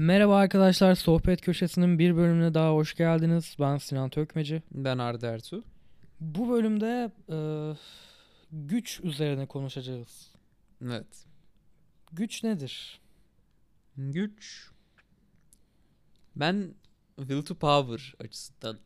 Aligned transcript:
Merhaba 0.00 0.36
arkadaşlar, 0.36 0.94
Sohbet 0.94 1.40
Köşesi'nin 1.40 1.98
bir 1.98 2.16
bölümüne 2.16 2.54
daha 2.54 2.72
hoş 2.72 2.94
geldiniz. 2.94 3.56
Ben 3.60 3.78
Sinan 3.78 4.10
Tökmeci. 4.10 4.62
Ben 4.72 4.98
Arda 4.98 5.26
Ertuğ. 5.26 5.64
Bu 6.20 6.48
bölümde 6.50 7.12
e, 7.28 7.38
güç 8.52 9.00
üzerine 9.00 9.46
konuşacağız. 9.46 10.34
Evet. 10.84 11.26
Güç 12.12 12.44
nedir? 12.44 13.00
Güç. 13.96 14.70
Ben 16.36 16.74
will 17.16 17.42
to 17.42 17.54
power 17.54 18.14
açısından 18.24 18.78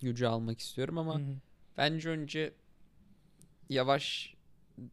gücü 0.00 0.26
almak 0.26 0.60
istiyorum 0.60 0.98
ama 0.98 1.14
Hı 1.14 1.22
hı. 1.22 1.34
bence 1.78 2.08
önce 2.08 2.52
yavaş 3.68 4.34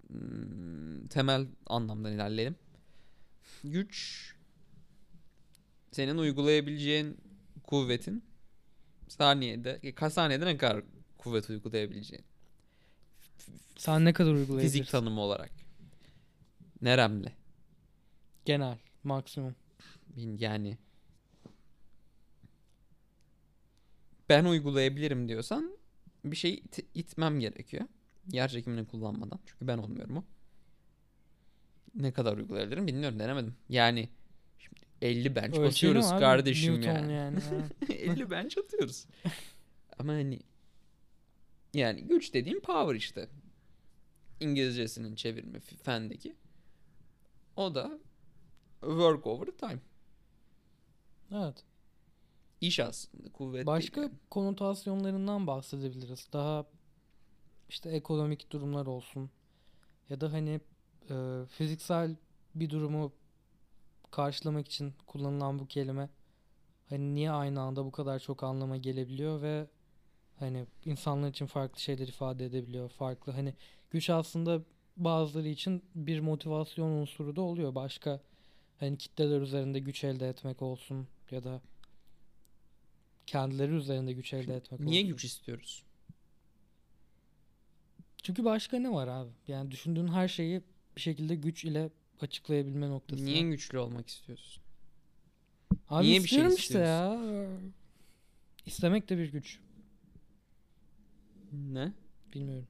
hmm, 0.07 1.07
temel 1.07 1.47
anlamdan 1.65 2.13
ilerleyelim. 2.13 2.55
Güç 3.63 4.38
senin 5.91 6.17
uygulayabileceğin 6.17 7.17
kuvvetin 7.63 8.23
saniyede 9.07 9.79
e, 9.83 9.95
kaç 9.95 10.13
saniyede 10.13 10.45
ne 10.45 10.57
kadar 10.57 10.83
kuvvet 11.17 11.49
uygulayabileceğin 11.49 12.25
Sen 13.77 14.05
ne 14.05 14.13
kadar 14.13 14.31
uygulayabilirsin? 14.33 14.77
fizik 14.79 14.91
tanımı 14.91 15.21
olarak. 15.21 15.51
Neremle. 16.81 17.33
Genel, 18.45 18.77
maksimum. 19.03 19.55
Yani 20.17 20.77
ben 24.29 24.45
uygulayabilirim 24.45 25.29
diyorsan 25.29 25.77
bir 26.25 26.35
şeyi 26.35 26.55
it- 26.63 26.85
itmem 26.93 27.39
gerekiyor. 27.39 27.85
Yer 28.31 28.49
çekimini 28.49 28.87
kullanmadan. 28.87 29.39
Çünkü 29.45 29.67
ben 29.67 29.77
olmuyorum 29.77 30.17
o. 30.17 30.23
Ne 31.95 32.11
kadar 32.11 32.37
uygulayabilirim 32.37 32.87
bilmiyorum 32.87 33.19
denemedim. 33.19 33.55
Yani 33.69 34.09
50 35.01 35.35
bench 35.35 35.47
Ölçelim 35.47 35.65
basıyoruz 35.67 36.05
abi, 36.05 36.19
kardeşim 36.19 36.73
Newton 36.73 36.89
yani. 36.89 37.13
yani. 37.13 37.39
ha. 37.87 37.93
50 37.93 38.31
bench 38.31 38.57
atıyoruz. 38.57 39.05
Ama 39.99 40.13
hani 40.13 40.39
yani 41.73 42.01
güç 42.01 42.33
dediğim 42.33 42.61
power 42.61 42.95
işte. 42.95 43.29
İngilizcesinin 44.39 45.15
çevirme 45.15 45.59
fendeki. 45.59 46.35
O 47.55 47.75
da 47.75 47.99
work 48.81 49.27
over 49.27 49.45
time. 49.51 49.79
evet. 51.31 51.63
İş 52.61 52.79
aslında 52.79 53.31
kuvvet 53.31 53.65
Başka 53.65 54.01
yani. 54.01 54.11
konotasyonlarından 54.29 55.47
bahsedebiliriz. 55.47 56.27
Daha 56.33 56.65
işte 57.69 57.89
ekonomik 57.89 58.51
durumlar 58.51 58.85
olsun. 58.85 59.29
Ya 60.09 60.21
da 60.21 60.33
hani 60.33 60.59
e, 61.09 61.45
fiziksel 61.49 62.15
bir 62.55 62.69
durumu 62.69 63.13
karşılamak 64.11 64.67
için 64.67 64.93
kullanılan 65.07 65.59
bu 65.59 65.67
kelime 65.67 66.09
hani 66.89 67.15
niye 67.15 67.31
aynı 67.31 67.61
anda 67.61 67.85
bu 67.85 67.91
kadar 67.91 68.19
çok 68.19 68.43
anlama 68.43 68.77
gelebiliyor 68.77 69.41
ve 69.41 69.67
hani 70.39 70.65
insanlar 70.85 71.29
için 71.29 71.45
farklı 71.45 71.79
şeyler 71.79 72.07
ifade 72.07 72.45
edebiliyor. 72.45 72.89
Farklı 72.89 73.31
hani 73.31 73.53
güç 73.91 74.09
aslında 74.09 74.61
bazıları 74.97 75.47
için 75.47 75.83
bir 75.95 76.19
motivasyon 76.19 76.89
unsuru 76.89 77.35
da 77.35 77.41
oluyor. 77.41 77.75
Başka 77.75 78.21
hani 78.79 78.97
kitleler 78.97 79.41
üzerinde 79.41 79.79
güç 79.79 80.03
elde 80.03 80.29
etmek 80.29 80.61
olsun 80.61 81.07
ya 81.31 81.43
da 81.43 81.61
kendileri 83.27 83.71
üzerinde 83.71 84.13
güç 84.13 84.33
elde 84.33 84.55
etmek 84.55 84.79
Niye 84.79 85.01
olsun. 85.01 85.11
güç 85.11 85.25
istiyoruz? 85.25 85.83
Çünkü 88.23 88.45
başka 88.45 88.79
ne 88.79 88.91
var 88.91 89.07
abi? 89.07 89.31
Yani 89.47 89.71
düşündüğün 89.71 90.07
her 90.07 90.27
şeyi 90.27 90.61
bir 90.95 91.01
şekilde 91.01 91.35
güç 91.35 91.65
ile 91.65 91.89
açıklayabilme 92.23 92.89
noktası. 92.89 93.25
Niye 93.25 93.41
güçlü 93.41 93.77
olmak 93.77 94.07
istiyorsun? 94.07 94.63
Abi 95.89 96.05
niye 96.05 96.23
bir 96.23 96.27
şey 96.27 96.47
istiyorum 96.47 96.55
işte 96.57 96.79
ya. 96.79 97.21
İstemek 98.65 99.09
de 99.09 99.17
bir 99.17 99.31
güç. 99.31 99.59
Ne? 101.51 101.93
Bilmiyorum. 102.33 102.67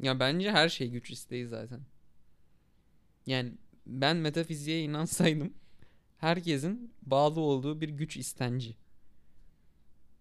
Ya 0.00 0.20
bence 0.20 0.50
her 0.50 0.68
şey 0.68 0.90
güç 0.90 1.10
isteği 1.10 1.46
zaten. 1.46 1.80
Yani 3.26 3.52
ben 3.86 4.16
metafiziğe 4.16 4.82
inansaydım 4.82 5.54
herkesin 6.18 6.94
bağlı 7.02 7.40
olduğu 7.40 7.80
bir 7.80 7.88
güç 7.88 8.16
istenci 8.16 8.76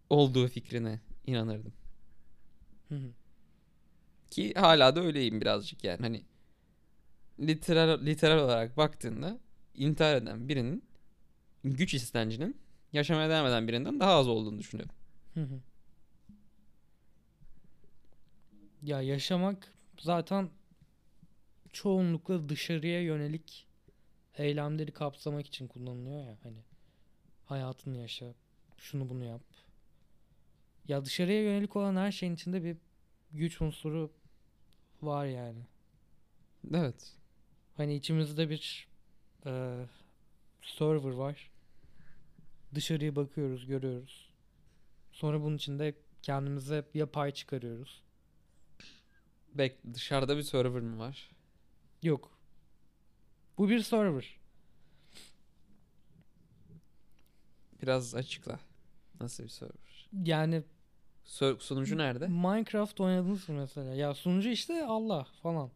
olduğu 0.09 0.47
fikrine 0.47 0.99
inanırdım. 1.27 1.73
Hı 2.89 2.95
hı. 2.95 3.11
Ki 4.33 4.53
hala 4.53 4.95
da 4.95 5.01
öyleyim 5.01 5.41
birazcık 5.41 5.83
yani 5.83 6.01
hani 6.01 6.23
literal, 7.39 8.05
literal 8.05 8.43
olarak 8.43 8.77
baktığında 8.77 9.39
intihar 9.75 10.15
eden 10.15 10.49
birinin 10.49 10.83
güç 11.63 11.93
istencinin 11.93 12.57
yaşamaya 12.93 13.29
devam 13.29 13.45
eden 13.45 13.67
birinden 13.67 13.99
daha 13.99 14.11
az 14.11 14.27
olduğunu 14.27 14.59
düşünüyorum. 14.59 14.95
Ya 18.81 19.01
yaşamak 19.01 19.73
zaten 19.99 20.49
çoğunlukla 21.73 22.49
dışarıya 22.49 23.01
yönelik 23.01 23.67
eylemleri 24.37 24.91
kapsamak 24.91 25.47
için 25.47 25.67
kullanılıyor 25.67 26.25
ya 26.25 26.37
hani 26.43 26.63
hayatını 27.45 27.97
yaşa, 27.97 28.33
şunu 28.77 29.09
bunu 29.09 29.23
yap. 29.23 29.41
Ya 30.87 31.05
dışarıya 31.05 31.43
yönelik 31.43 31.75
olan 31.75 31.95
her 31.95 32.11
şeyin 32.11 32.35
içinde 32.35 32.63
bir 32.63 32.77
güç 33.31 33.61
unsuru 33.61 34.22
var 35.05 35.25
yani. 35.25 35.65
Evet. 36.73 37.13
Hani 37.77 37.95
içimizde 37.95 38.49
bir 38.49 38.87
eee, 39.45 39.85
server 40.61 41.11
var. 41.11 41.51
Dışarıya 42.75 43.15
bakıyoruz, 43.15 43.65
görüyoruz. 43.65 44.29
Sonra 45.11 45.41
bunun 45.41 45.55
içinde 45.55 45.95
kendimize 46.21 46.85
ya 46.93 47.11
pay 47.11 47.31
çıkarıyoruz. 47.31 48.03
Bek 49.53 49.77
dışarıda 49.93 50.37
bir 50.37 50.41
server 50.43 50.81
mı 50.81 50.99
var? 50.99 51.31
Yok. 52.03 52.31
Bu 53.57 53.69
bir 53.69 53.79
server. 53.79 54.37
Biraz 57.81 58.15
açıkla. 58.15 58.59
Nasıl 59.19 59.43
bir 59.43 59.49
server? 59.49 60.09
Yani 60.25 60.63
Sö- 61.25 61.59
sunucu 61.59 61.97
nerede? 61.97 62.27
Minecraft 62.27 62.99
oynadınız 62.99 63.49
mı 63.49 63.55
mesela? 63.55 63.93
Ya 63.93 64.13
sunucu 64.13 64.49
işte 64.49 64.85
Allah 64.85 65.27
falan. 65.43 65.69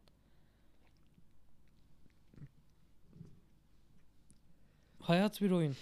Hayat 4.99 5.41
bir 5.41 5.51
oyun. 5.51 5.75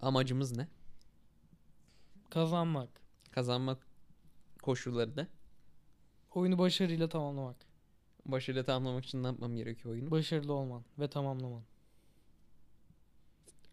Amacımız 0.00 0.56
ne? 0.56 0.68
Kazanmak. 2.30 2.88
Kazanmak 3.30 3.86
koşulları 4.62 5.16
ne? 5.16 5.26
Oyunu 6.34 6.58
başarıyla 6.58 7.08
tamamlamak. 7.08 7.56
Başarıyla 8.26 8.64
tamamlamak 8.64 9.04
için 9.04 9.22
ne 9.22 9.26
yapmam 9.26 9.56
gerekiyor 9.56 9.94
oyunu? 9.94 10.10
Başarılı 10.10 10.52
olman 10.52 10.84
ve 10.98 11.08
tamamlaman. 11.10 11.62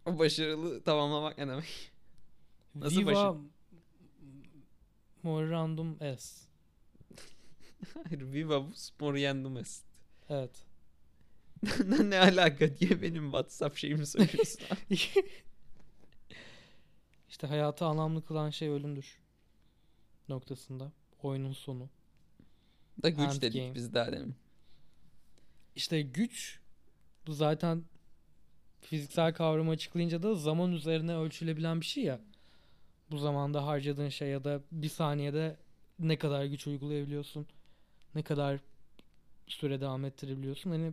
Başarılı 0.06 0.82
tamamlamak 0.82 1.38
ne 1.38 1.48
demek? 1.48 1.92
Nasıl 2.80 3.00
Viva 3.00 3.10
başarı- 3.12 3.38
Memorandum 5.22 5.98
S. 6.00 6.46
Hayır, 7.94 8.32
Vivavus 8.32 8.92
Moriendum 9.00 9.56
Est. 9.56 9.84
Evet. 10.28 10.66
ne, 12.04 12.18
alaka 12.18 12.76
diye 12.76 13.02
benim 13.02 13.24
WhatsApp 13.24 13.76
şeyimi 13.76 14.06
söylüyorsun. 14.06 14.60
abi. 14.70 14.98
İşte 17.28 17.46
hayatı 17.46 17.84
anlamlı 17.84 18.24
kılan 18.24 18.50
şey 18.50 18.68
ölümdür. 18.68 19.18
Noktasında. 20.28 20.92
Oyunun 21.22 21.52
sonu. 21.52 21.90
da 23.02 23.08
güç 23.08 23.20
End 23.34 23.42
dedik 23.42 23.62
game. 23.62 23.74
biz 23.74 23.94
daha 23.94 24.12
demin. 24.12 24.34
İşte 25.76 26.02
güç 26.02 26.60
bu 27.26 27.32
zaten 27.32 27.84
fiziksel 28.80 29.34
kavramı 29.34 29.70
açıklayınca 29.70 30.22
da 30.22 30.34
zaman 30.34 30.72
üzerine 30.72 31.16
ölçülebilen 31.16 31.80
bir 31.80 31.86
şey 31.86 32.04
ya. 32.04 32.20
Bu 33.10 33.18
zamanda 33.18 33.66
harcadığın 33.66 34.08
şey 34.08 34.28
ya 34.28 34.44
da 34.44 34.60
bir 34.72 34.88
saniyede 34.88 35.56
ne 35.98 36.18
kadar 36.18 36.44
güç 36.44 36.66
uygulayabiliyorsun. 36.66 37.46
Ne 38.14 38.22
kadar 38.22 38.60
süre 39.46 39.80
devam 39.80 40.04
ettirebiliyorsun. 40.04 40.70
Hani 40.70 40.92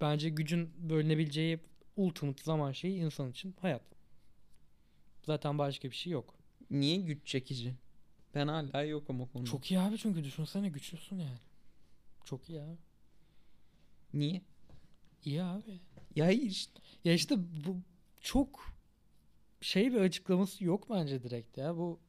bence 0.00 0.28
gücün 0.28 0.70
bölünebileceği 0.90 1.60
ultimate 1.96 2.42
zaman 2.42 2.72
şeyi 2.72 2.96
insan 2.96 3.30
için 3.30 3.54
hayat. 3.60 3.82
Zaten 5.22 5.58
başka 5.58 5.90
bir 5.90 5.96
şey 5.96 6.12
yok. 6.12 6.34
Niye 6.70 6.96
güç 6.96 7.26
çekici? 7.26 7.74
Ben 8.34 8.48
hala 8.48 8.82
yokum 8.82 9.20
o 9.20 9.28
konuda. 9.28 9.50
Çok 9.50 9.70
iyi 9.70 9.80
abi 9.80 9.98
çünkü 9.98 10.24
düşünsene 10.24 10.68
güçlüsün 10.68 11.16
yani. 11.18 11.38
Çok 12.24 12.50
iyi 12.50 12.60
abi. 12.60 12.76
Niye? 14.14 14.42
İyi 15.24 15.42
abi. 15.42 15.80
Ya 16.16 16.30
işte. 16.30 16.80
Ya 17.04 17.12
işte 17.12 17.36
bu 17.66 17.76
çok 18.20 18.72
şey 19.62 19.92
bir 19.92 19.96
açıklaması 20.00 20.64
yok 20.64 20.90
bence 20.90 21.22
direkt 21.22 21.58
ya. 21.58 21.76
Bu 21.76 22.00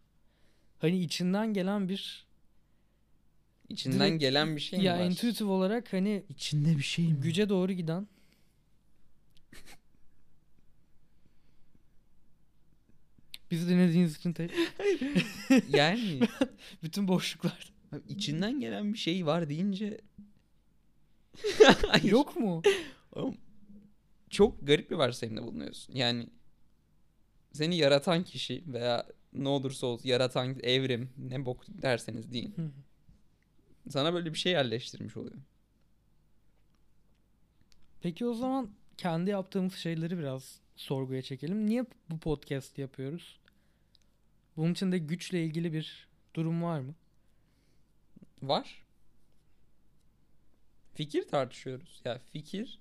hani 0.80 1.00
içinden 1.00 1.54
gelen 1.54 1.90
bir 1.90 2.28
İçinden 3.70 4.00
Direkt- 4.10 4.20
gelen 4.20 4.56
bir 4.56 4.62
şey 4.62 4.80
mi 4.80 4.86
ya 4.86 5.00
var? 5.00 5.06
intuitif 5.06 5.48
olarak 5.48 5.94
hani 5.94 6.24
İçinde 6.30 6.78
bir 6.78 6.84
şey 6.84 7.06
mi? 7.08 7.20
güce 7.22 7.50
doğru 7.50 7.72
giden 7.72 8.08
Bizi 13.52 13.70
dinlediğiniz 13.70 14.18
için 14.18 14.34
te- 14.34 14.50
yani 15.70 16.20
bütün 16.84 17.08
boşluklar. 17.08 17.74
abi 17.92 18.02
içinden 18.10 18.60
gelen 18.60 18.94
bir 18.94 18.98
şey 18.98 19.26
var 19.26 19.50
deyince. 19.50 20.02
Yok 22.04 22.36
mu? 22.40 22.62
Oğlum, 23.12 23.38
çok 24.30 24.68
garip 24.68 24.92
bir 24.92 24.96
varsayımda 24.96 25.44
bulunuyorsun. 25.44 25.96
Yani 25.96 26.28
seni 27.54 27.78
yaratan 27.78 28.24
kişi 28.24 28.64
veya 28.68 29.06
ne 29.34 29.50
olursa 29.50 29.88
olsun 29.88 30.10
yaratan 30.10 30.60
evrim 30.64 31.10
ne 31.18 31.46
bok 31.46 31.64
derseniz 31.68 32.32
deyin. 32.34 32.74
Sana 33.90 34.14
böyle 34.14 34.34
bir 34.34 34.38
şey 34.38 34.52
yerleştirmiş 34.52 35.18
oluyor. 35.18 35.38
Peki 38.02 38.26
o 38.26 38.34
zaman 38.34 38.70
kendi 38.98 39.30
yaptığımız 39.30 39.74
şeyleri 39.76 40.18
biraz 40.18 40.60
sorguya 40.76 41.22
çekelim. 41.22 41.68
Niye 41.68 41.86
bu 42.10 42.20
podcast 42.20 42.78
yapıyoruz? 42.78 43.40
Bunun 44.58 44.74
içinde 44.74 44.98
güçle 44.98 45.44
ilgili 45.46 45.74
bir 45.74 46.08
durum 46.34 46.64
var 46.64 46.80
mı? 46.80 46.96
Var. 48.42 48.84
Fikir 50.94 51.28
tartışıyoruz. 51.28 52.02
Ya 52.06 52.20
fikir 52.34 52.80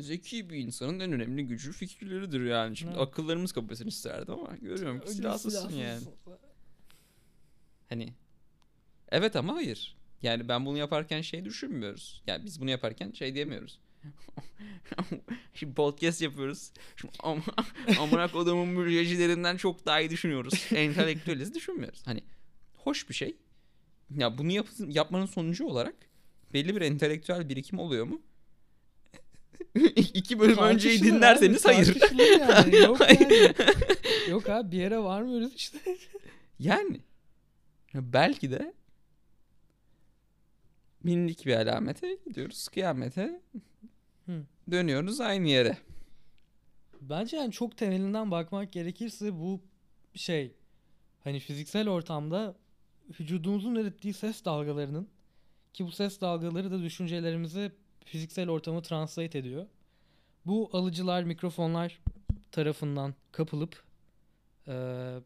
zeki 0.00 0.50
bir 0.50 0.56
insanın 0.56 1.00
en 1.00 1.12
önemli 1.12 1.46
gücü 1.46 1.72
fikirleridir 1.72 2.44
yani. 2.44 2.76
Şimdi 2.76 2.92
Evet. 2.92 3.02
akıllarımız 3.08 3.52
kapasın 3.52 3.86
isterdim 3.86 4.34
ama 4.34 4.56
görüyorum 4.56 5.00
ki 5.00 5.10
silahsızsın 5.10 5.72
yani. 5.72 6.02
Hani 7.88 8.12
evet 9.08 9.36
ama 9.36 9.54
hayır. 9.54 9.96
Yani 10.22 10.48
ben 10.48 10.66
bunu 10.66 10.78
yaparken 10.78 11.20
şey 11.20 11.44
düşünmüyoruz. 11.44 12.22
Yani 12.26 12.44
biz 12.44 12.60
bunu 12.60 12.70
yaparken 12.70 13.10
şey 13.12 13.34
diyemiyoruz. 13.34 13.80
Şimdi 15.54 15.74
podcast 15.74 16.22
yapıyoruz. 16.22 16.72
Şimdi 16.96 17.14
am 17.22 17.42
amına 18.00 18.30
kodumun 18.32 18.68
mültecilerinden 18.68 19.56
çok 19.56 19.86
daha 19.86 20.00
iyi 20.00 20.10
düşünüyoruz. 20.10 20.66
Entelektüeliz 20.74 21.54
düşünmüyoruz. 21.54 22.02
Hani 22.04 22.20
hoş 22.76 23.08
bir 23.08 23.14
şey. 23.14 23.36
Ya 24.16 24.38
bunu 24.38 24.52
yap 24.52 24.66
yapmanın 24.88 25.26
sonucu 25.26 25.66
olarak 25.66 25.94
belli 26.52 26.76
bir 26.76 26.80
entelektüel 26.80 27.48
birikim 27.48 27.78
oluyor 27.78 28.06
mu? 28.06 28.22
İki 29.96 30.40
bölüm 30.40 30.58
önceyi 30.58 31.02
dinlerseniz 31.02 31.66
abi, 31.66 31.74
hayır. 31.74 31.96
yani. 32.40 32.76
Yok 32.84 33.00
yani. 33.00 33.54
Yok 34.28 34.48
abi 34.48 34.72
bir 34.72 34.76
yere 34.76 34.98
varmıyoruz 34.98 35.54
işte. 35.54 35.78
Yani 36.58 37.00
ya 37.92 38.12
belki 38.12 38.50
de 38.50 38.74
bindik 41.04 41.46
bir 41.46 41.54
alamete 41.56 42.18
gidiyoruz 42.26 42.68
kıyamete 42.68 43.40
Hı. 44.26 44.42
dönüyoruz 44.70 45.20
aynı 45.20 45.48
yere. 45.48 45.76
Bence 47.00 47.36
yani 47.36 47.52
çok 47.52 47.76
temelinden 47.76 48.30
bakmak 48.30 48.72
gerekirse 48.72 49.32
bu 49.34 49.60
şey 50.14 50.52
hani 51.24 51.40
fiziksel 51.40 51.88
ortamda 51.88 52.54
vücudumuzun 53.20 53.74
ürettiği 53.74 54.14
ses 54.14 54.44
dalgalarının 54.44 55.08
ki 55.74 55.86
bu 55.86 55.92
ses 55.92 56.20
dalgaları 56.20 56.70
da 56.70 56.82
düşüncelerimizi 56.82 57.72
fiziksel 58.08 58.48
ortamı 58.50 58.82
translate 58.82 59.38
ediyor. 59.38 59.66
Bu 60.46 60.70
alıcılar, 60.72 61.22
mikrofonlar 61.22 62.00
tarafından 62.52 63.14
kapılıp 63.32 63.82
eee, 64.68 65.20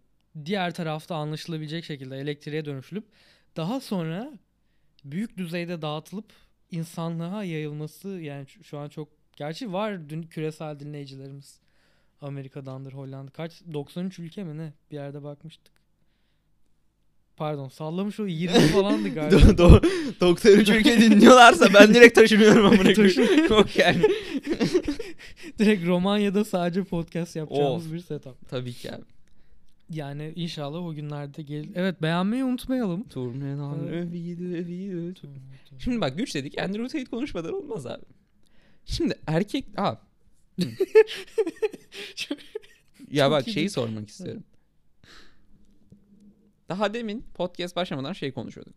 diğer 0.44 0.74
tarafta 0.74 1.16
anlaşılabilecek 1.16 1.84
şekilde 1.84 2.16
elektriğe 2.18 2.64
dönüşülüp 2.64 3.04
daha 3.56 3.80
sonra 3.80 4.32
büyük 5.04 5.36
düzeyde 5.38 5.82
dağıtılıp 5.82 6.32
insanlığa 6.70 7.44
yayılması 7.44 8.08
yani 8.08 8.46
şu 8.62 8.78
an 8.78 8.88
çok 8.88 9.08
gerçi 9.36 9.72
var 9.72 10.08
dün 10.10 10.22
küresel 10.22 10.80
dinleyicilerimiz. 10.80 11.60
Amerika'dandır, 12.20 12.92
Hollanda. 12.92 13.30
Kaç? 13.30 13.62
93 13.72 14.18
ülke 14.18 14.44
mi 14.44 14.58
ne? 14.58 14.72
Bir 14.90 14.96
yerde 14.96 15.22
bakmıştık. 15.22 15.81
Pardon 17.36 17.68
sallamış 17.68 18.20
o 18.20 18.26
20 18.26 18.58
falandı 18.58 19.08
galiba. 19.08 19.58
Doktor 20.20 20.50
üç 20.50 20.68
ülke 20.70 21.00
dinliyorlarsa 21.00 21.74
ben 21.74 21.94
direkt 21.94 22.14
taşınıyorum 22.14 22.66
amına 22.66 22.82
koyayım. 22.94 23.44
Yok 23.50 23.76
yani. 23.78 24.02
Direkt 25.58 25.86
Romanya'da 25.86 26.44
sadece 26.44 26.84
podcast 26.84 27.36
yapacağımız 27.36 27.86
Of. 27.86 27.92
bir 27.92 28.00
setup. 28.00 28.48
Tabii 28.48 28.72
ki 28.72 28.92
abi. 28.92 29.02
Yani 29.90 30.32
inşallah 30.36 30.86
o 30.86 30.94
günlerde 30.94 31.42
gelir. 31.42 31.68
Evet 31.74 32.02
beğenmeyi 32.02 32.44
unutmayalım. 32.44 33.08
Turnedan 33.08 33.78
Evet. 33.88 34.04
övüydü 34.04 34.44
övüydü. 34.44 35.20
Şimdi 35.78 36.00
bak 36.00 36.18
güç 36.18 36.34
dedik. 36.34 36.58
Andrew 36.60 36.88
Tate 36.88 37.04
konuşmadan 37.04 37.54
olmaz 37.54 37.86
abi. 37.86 38.04
Şimdi 38.84 39.14
erkek... 39.26 39.64
Aa. 39.76 39.94
Ya 43.10 43.24
Çok 43.24 43.32
bak 43.32 43.48
iyi 43.48 43.52
şeyi 43.52 43.70
sormak 43.70 44.08
istiyorum. 44.08 44.44
Daha 46.72 46.94
demin 46.94 47.24
podcast 47.34 47.76
başlamadan 47.76 48.12
şey 48.12 48.32
konuşuyorduk. 48.32 48.74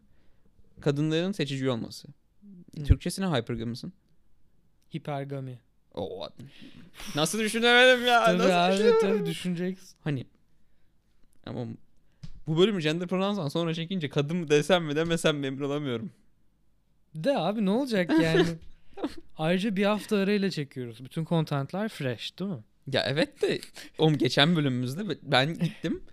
Kadınların 0.81 1.31
seçici 1.31 1.69
olması. 1.69 2.07
Hı. 2.77 2.83
Türkçesine 2.83 3.25
hypergamısın. 3.25 3.93
Hipergami. 4.95 5.59
Oo. 5.93 6.29
Nasıl 7.15 7.39
düşünemedim 7.39 8.05
ya? 8.07 8.25
Tabii 8.25 8.37
Nasıl 8.37 8.49
abi 8.51 8.73
düşünemedim? 8.73 8.99
tabii 9.01 9.25
düşüneceksin. 9.25 9.97
Hani 10.01 10.25
ama 11.45 11.65
bu 12.47 12.57
bölümü 12.57 12.81
gender 12.81 13.07
pronounce'dan 13.07 13.47
sonra 13.47 13.73
çekince 13.73 14.09
kadın 14.09 14.47
desem 14.47 14.83
mi 14.85 14.95
demesem 14.95 15.37
mi 15.37 15.47
emin 15.47 15.61
olamıyorum. 15.61 16.11
De 17.15 17.37
abi 17.37 17.65
ne 17.65 17.69
olacak 17.69 18.11
yani? 18.21 18.45
Ayrıca 19.37 19.75
bir 19.75 19.85
hafta 19.85 20.17
arayla 20.17 20.49
çekiyoruz. 20.51 21.05
Bütün 21.05 21.23
kontentler 21.23 21.89
fresh 21.89 22.39
değil 22.39 22.51
mi? 22.51 22.63
Ya 22.91 23.03
evet 23.07 23.41
de 23.41 23.59
oğlum 23.97 24.17
geçen 24.17 24.55
bölümümüzde 24.55 25.17
ben 25.23 25.53
gittim 25.53 26.03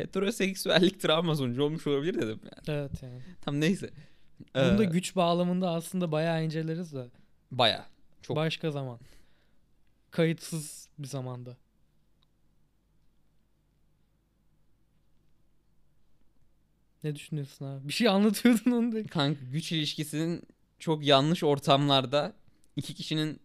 heteroseksüellik 0.00 1.00
travma 1.00 1.34
sonucu 1.36 1.62
olmuş 1.62 1.86
olabilir 1.86 2.14
dedim 2.14 2.40
yani. 2.44 2.78
Evet 2.78 3.02
yani. 3.02 3.20
Tam 3.40 3.60
neyse. 3.60 3.90
Bunu 4.54 4.78
da 4.78 4.82
Ee, 4.84 4.86
güç 4.86 5.16
bağlamında 5.16 5.70
aslında 5.70 6.12
bayağı 6.12 6.44
inceleriz 6.44 6.92
de. 6.92 7.06
Baya. 7.50 7.86
Çok. 8.22 8.36
Başka 8.36 8.70
zaman. 8.70 8.98
Kayıtsız 10.10 10.88
bir 10.98 11.06
zamanda. 11.08 11.56
Ne 17.04 17.14
düşünüyorsun 17.14 17.64
abi? 17.64 17.88
Bir 17.88 17.92
şey 17.92 18.08
anlatıyordun 18.08 18.70
onu 18.70 18.92
da. 18.92 19.02
Kanka 19.06 19.40
güç 19.44 19.72
ilişkisinin 19.72 20.42
çok 20.78 21.06
yanlış 21.06 21.44
ortamlarda 21.44 22.32
iki 22.76 22.94
kişinin 22.94 23.40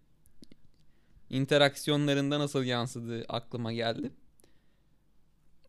interaksiyonlarında 1.30 2.40
nasıl 2.40 2.64
yansıdığı 2.64 3.26
aklıma 3.30 3.74
geldi. 3.74 4.12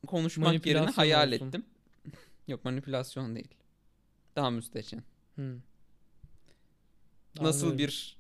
Konuşmak 0.06 0.66
yerine 0.66 0.86
hayal 0.86 1.32
olsun. 1.32 1.46
ettim. 1.46 1.64
Yok 2.48 2.64
manipülasyon 2.64 3.34
değil. 3.36 3.54
Daha 4.36 4.50
müstehcen. 4.50 5.02
Hı. 5.36 5.58
Nasıl 7.40 7.78
bir 7.78 8.16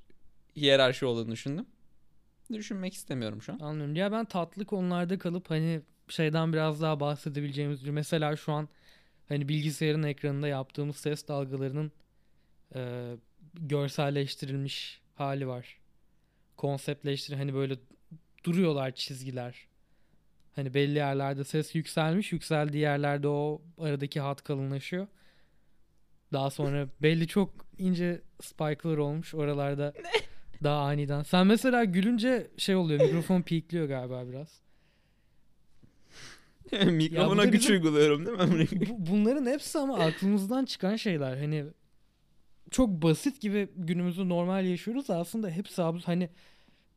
hiyerarşi 0.56 1.06
olduğunu 1.06 1.32
düşündüm. 1.32 1.66
Düşünmek 2.52 2.94
istemiyorum 2.94 3.42
şu 3.42 3.52
an. 3.52 3.58
Anlıyorum. 3.58 3.94
Ya 3.96 4.12
ben 4.12 4.24
tatlı 4.24 4.64
konularda 4.64 5.18
kalıp 5.18 5.50
hani 5.50 5.80
şeyden 6.08 6.52
biraz 6.52 6.82
daha 6.82 7.00
bahsedebileceğimiz 7.00 7.84
bir 7.84 7.90
mesela 7.90 8.36
şu 8.36 8.52
an 8.52 8.68
hani 9.28 9.48
bilgisayarın 9.48 10.02
ekranında 10.02 10.48
yaptığımız 10.48 10.96
ses 10.96 11.28
dalgalarının 11.28 11.92
e, 12.74 13.12
görselleştirilmiş 13.54 15.00
hali 15.14 15.48
var. 15.48 15.78
Konseptleştir 16.56 17.36
hani 17.36 17.54
böyle 17.54 17.78
duruyorlar 18.44 18.94
çizgiler. 18.94 19.66
Hani 20.56 20.74
belli 20.74 20.96
yerlerde 20.98 21.44
ses 21.44 21.74
yükselmiş, 21.74 22.32
yükseldiği 22.32 22.82
yerlerde 22.82 23.28
o 23.28 23.62
aradaki 23.78 24.20
hat 24.20 24.44
kalınlaşıyor. 24.44 25.06
Daha 26.32 26.50
sonra 26.50 26.88
belli 27.02 27.28
çok 27.28 27.66
ince 27.78 28.22
spike'lar 28.40 28.96
olmuş 28.96 29.34
oralarda. 29.34 29.92
Daha 30.64 30.80
aniden. 30.82 31.22
Sen 31.22 31.46
mesela 31.46 31.84
gülünce 31.84 32.46
şey 32.56 32.74
oluyor 32.76 33.00
mikrofon 33.00 33.42
peakliyor 33.42 33.88
galiba 33.88 34.28
biraz. 34.28 34.60
Mikrofona 36.86 37.42
da 37.42 37.44
güç 37.44 37.60
bizim- 37.60 37.72
uyguluyorum 37.72 38.26
değil 38.26 38.38
mi? 38.38 38.88
Bu- 38.88 39.06
bunların 39.12 39.46
hepsi 39.46 39.78
ama 39.78 39.98
aklımızdan 39.98 40.64
çıkan 40.64 40.96
şeyler. 40.96 41.36
Hani 41.36 41.64
çok 42.70 42.88
basit 42.88 43.40
gibi 43.40 43.68
günümüzü 43.76 44.28
normal 44.28 44.64
yaşıyoruz 44.66 45.08
da 45.08 45.16
aslında 45.18 45.50
hepsi 45.50 45.80
abs- 45.82 46.04
hani 46.04 46.28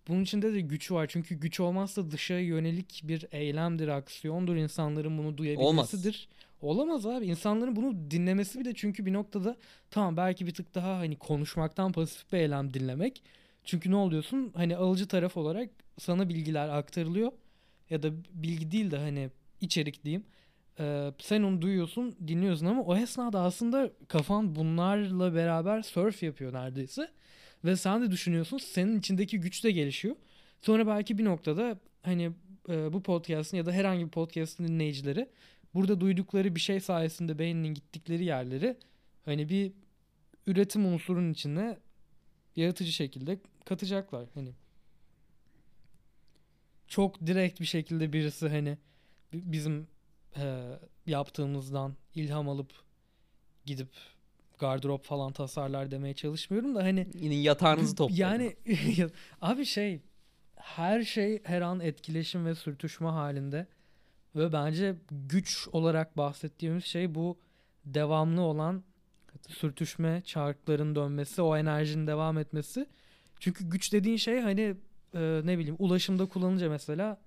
bunun 0.09 0.23
içinde 0.23 0.53
de 0.53 0.61
güç 0.61 0.91
var. 0.91 1.07
Çünkü 1.07 1.35
güç 1.35 1.59
olmazsa 1.59 2.11
dışa 2.11 2.39
yönelik 2.39 3.01
bir 3.03 3.25
eylemdir, 3.31 3.87
aksiyondur. 3.87 4.55
insanların 4.55 5.17
bunu 5.17 5.37
duyabilmesidir. 5.37 6.27
Olamaz 6.61 7.05
abi. 7.05 7.25
İnsanların 7.25 7.75
bunu 7.75 8.11
dinlemesi 8.11 8.59
bile 8.59 8.73
çünkü 8.73 9.05
bir 9.05 9.13
noktada 9.13 9.57
tamam 9.91 10.17
belki 10.17 10.47
bir 10.47 10.53
tık 10.53 10.75
daha 10.75 10.97
hani 10.97 11.15
konuşmaktan 11.15 11.91
pasif 11.91 12.31
bir 12.31 12.37
eylem 12.37 12.73
dinlemek. 12.73 13.23
Çünkü 13.63 13.91
ne 13.91 13.95
oluyorsun? 13.95 14.51
Hani 14.55 14.75
alıcı 14.75 15.07
taraf 15.07 15.37
olarak 15.37 15.69
sana 15.99 16.29
bilgiler 16.29 16.69
aktarılıyor 16.69 17.31
ya 17.89 18.03
da 18.03 18.11
bilgi 18.33 18.71
değil 18.71 18.91
de 18.91 18.97
hani 18.97 19.29
içerik 19.61 20.03
diyeyim. 20.03 20.23
Ee, 20.79 21.11
sen 21.19 21.43
onu 21.43 21.61
duyuyorsun, 21.61 22.15
dinliyorsun 22.27 22.65
ama 22.65 22.81
o 22.81 22.95
esnada 22.95 23.41
aslında 23.41 23.91
kafan 24.07 24.55
bunlarla 24.55 25.35
beraber 25.35 25.81
surf 25.81 26.23
yapıyor 26.23 26.53
neredeyse. 26.53 27.09
Ve 27.65 27.75
sen 27.75 28.01
de 28.01 28.11
düşünüyorsun, 28.11 28.57
senin 28.57 28.99
içindeki 28.99 29.39
güç 29.39 29.63
de 29.63 29.71
gelişiyor. 29.71 30.15
Sonra 30.61 30.87
belki 30.87 31.17
bir 31.17 31.25
noktada 31.25 31.79
hani 32.01 32.31
e, 32.69 32.93
bu 32.93 33.03
podcast'ın 33.03 33.57
ya 33.57 33.65
da 33.65 33.71
herhangi 33.71 34.05
bir 34.05 34.11
podcast'ın 34.11 34.67
dinleyicileri 34.67 35.29
burada 35.73 36.01
duydukları 36.01 36.55
bir 36.55 36.59
şey 36.59 36.79
sayesinde 36.79 37.39
beyninin 37.39 37.73
gittikleri 37.73 38.23
yerleri 38.25 38.77
hani 39.25 39.49
bir 39.49 39.71
üretim 40.47 40.85
unsurunun 40.85 41.31
içine 41.31 41.77
yaratıcı 42.55 42.91
şekilde 42.91 43.39
katacaklar. 43.65 44.25
Hani 44.33 44.53
çok 46.87 47.25
direkt 47.27 47.61
bir 47.61 47.65
şekilde 47.65 48.13
birisi 48.13 48.49
hani 48.49 48.77
bi- 49.33 49.51
bizim 49.51 49.87
e, 50.37 50.73
yaptığımızdan 51.05 51.95
ilham 52.15 52.49
alıp 52.49 52.73
gidip 53.65 53.89
gardırop 54.59 55.03
falan 55.03 55.31
tasarlar 55.33 55.91
demeye 55.91 56.13
çalışmıyorum 56.13 56.75
da 56.75 56.83
hani 56.83 57.07
Yine 57.13 57.35
yatağınızı 57.35 57.95
toplayın. 57.95 58.19
yani 58.21 58.55
abi 59.41 59.65
şey 59.65 59.99
her 60.55 61.03
şey 61.03 61.41
her 61.43 61.61
an 61.61 61.79
etkileşim 61.79 62.45
ve 62.45 62.55
sürtüşme 62.55 63.07
halinde 63.09 63.67
ve 64.35 64.53
bence 64.53 64.95
güç 65.11 65.67
olarak 65.71 66.17
bahsettiğimiz 66.17 66.85
şey 66.85 67.15
bu 67.15 67.39
devamlı 67.85 68.41
olan 68.41 68.83
sürtüşme, 69.47 70.21
çarkların 70.25 70.95
dönmesi, 70.95 71.41
o 71.41 71.57
enerjinin 71.57 72.07
devam 72.07 72.37
etmesi. 72.37 72.85
Çünkü 73.39 73.69
güç 73.69 73.93
dediğin 73.93 74.17
şey 74.17 74.39
hani 74.41 74.75
e, 75.13 75.41
ne 75.43 75.57
bileyim 75.57 75.75
ulaşımda 75.79 76.25
kullanınca 76.25 76.69
mesela 76.69 77.21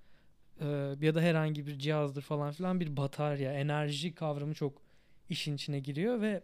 e, 0.61 0.67
ya 1.01 1.15
da 1.15 1.21
herhangi 1.21 1.67
bir 1.67 1.79
cihazdır 1.79 2.23
falan 2.23 2.53
filan 2.53 2.81
bir 2.81 2.97
batarya, 2.97 3.53
enerji 3.53 4.15
kavramı 4.15 4.55
çok 4.55 4.83
işin 5.29 5.55
içine 5.55 5.81
giriyor 5.81 6.21
ve 6.21 6.43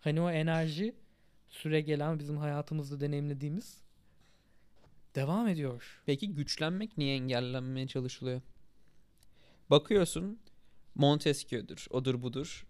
hani 0.00 0.20
o 0.20 0.30
enerji 0.30 0.94
süre 1.48 1.80
gelen 1.80 2.18
bizim 2.18 2.36
hayatımızda 2.36 3.00
deneyimlediğimiz 3.00 3.80
devam 5.14 5.48
ediyor. 5.48 6.02
Peki 6.06 6.34
güçlenmek 6.34 6.98
niye 6.98 7.14
engellenmeye 7.14 7.86
çalışılıyor? 7.86 8.40
Bakıyorsun 9.70 10.38
Montesquieu'dur, 10.94 11.86
odur 11.90 12.22
budur. 12.22 12.66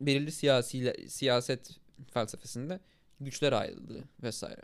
Belirli 0.00 0.32
siyasi 0.32 1.08
siyaset 1.08 1.80
felsefesinde 2.10 2.80
güçler 3.20 3.52
ayrılığı 3.52 4.04
vesaire. 4.22 4.62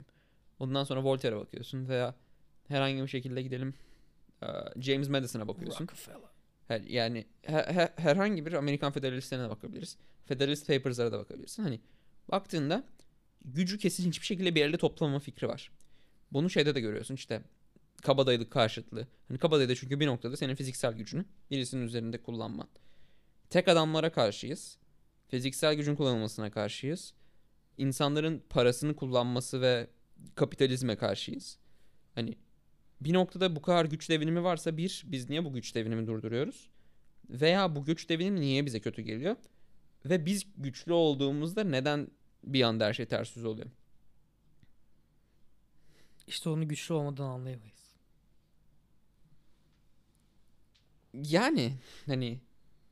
Ondan 0.59 0.85
sonra 0.85 1.05
Voltaire'e 1.05 1.39
bakıyorsun 1.39 1.89
veya 1.89 2.15
herhangi 2.69 3.03
bir 3.03 3.09
şekilde 3.09 3.43
gidelim 3.43 3.75
James 4.77 5.09
Madison'a 5.09 5.49
bakıyorsun. 5.49 5.85
Rockefeller. 5.85 6.32
Her, 6.73 6.81
yani 6.81 7.27
he- 7.43 7.75
he- 7.75 7.93
herhangi 7.97 8.47
bir 8.47 8.53
Amerikan 8.53 8.93
Federalistlerine 8.93 9.45
de 9.45 9.51
bakabiliriz. 9.51 9.97
Federalist 10.27 10.67
Papers'lara 10.67 11.13
da 11.13 11.19
bakabilirsin. 11.19 11.63
Hani 11.63 11.81
baktığında 12.31 12.85
gücü 13.45 13.79
kesin 13.79 14.09
hiçbir 14.09 14.27
şekilde 14.27 14.55
bir 14.55 14.61
yerde 14.61 14.77
toplamama 14.77 15.19
fikri 15.19 15.49
var. 15.49 15.71
Bunu 16.33 16.51
şeyde 16.51 16.75
de 16.75 16.81
görüyorsun 16.81 17.15
işte 17.15 17.43
kabadayılık 18.03 18.51
karşıtlığı. 18.51 19.07
Hani 19.29 19.39
kabadayıda 19.39 19.75
çünkü 19.75 20.01
bir 20.01 20.07
noktada 20.07 20.37
senin 20.37 20.55
fiziksel 20.55 20.93
gücünü 20.93 21.25
birisinin 21.51 21.83
üzerinde 21.87 22.23
kullanman. 22.23 22.69
Tek 23.51 23.69
adamlara 23.69 24.13
karşıyız. 24.13 24.79
Fiziksel 25.29 25.75
gücün 25.75 25.95
kullanılmasına 25.95 26.51
karşıyız. 26.51 27.15
İnsanların 27.79 28.43
parasını 28.51 28.97
kullanması 28.97 29.61
ve 29.61 29.87
kapitalizme 30.35 30.97
karşıyız. 30.97 31.59
Hani 32.15 32.35
bir 33.05 33.13
noktada 33.13 33.57
bu 33.57 33.63
kadar 33.63 33.85
güç 33.85 34.09
devinimi 34.11 34.43
varsa 34.45 34.77
bir, 34.77 35.03
biz 35.07 35.31
niye 35.31 35.45
bu 35.45 35.53
güç 35.53 35.75
devinimi 35.75 36.07
durduruyoruz? 36.07 36.71
Veya 37.31 37.77
bu 37.77 37.85
güç 37.85 38.09
devinimi 38.09 38.41
niye 38.41 38.67
bize 38.67 38.81
kötü 38.81 39.03
geliyor? 39.03 39.37
Ve 40.05 40.27
biz 40.27 40.45
güçlü 40.57 40.93
olduğumuzda 40.93 41.65
neden 41.65 42.09
bir 42.45 42.63
anda 42.63 42.87
her 42.87 42.93
şey 42.93 43.07
ters 43.07 43.37
yüz 43.37 43.45
oluyor? 43.45 43.71
İşte 46.27 46.49
onu 46.49 46.69
güçlü 46.69 46.95
olmadan 46.95 47.25
anlayamayız. 47.25 47.83
Yani 51.15 51.73
hani 52.07 52.41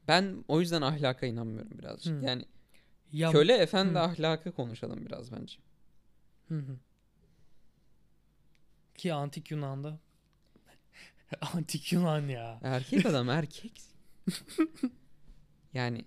ben 0.09 0.45
o 0.49 0.61
yüzden 0.61 0.83
ahlaka 0.83 1.27
inanmıyorum 1.27 1.79
birazcık. 1.79 2.15
Hmm. 2.15 2.23
Yani 2.23 2.45
Ya, 3.13 3.31
köle 3.31 3.55
efendi 3.57 3.95
Hı. 3.95 4.01
ahlakı 4.01 4.53
konuşalım 4.53 5.07
biraz 5.07 5.33
bence. 5.33 5.57
Hı 6.49 6.59
hı. 6.59 6.77
Ki 9.01 9.13
antik 9.13 9.51
Yunan'da 9.51 9.99
antik 11.41 11.93
Yunan 11.93 12.29
ya. 12.29 12.61
Erkek 12.63 13.07
adam 13.07 13.31
erkek. 13.31 13.83
yani 15.75 16.05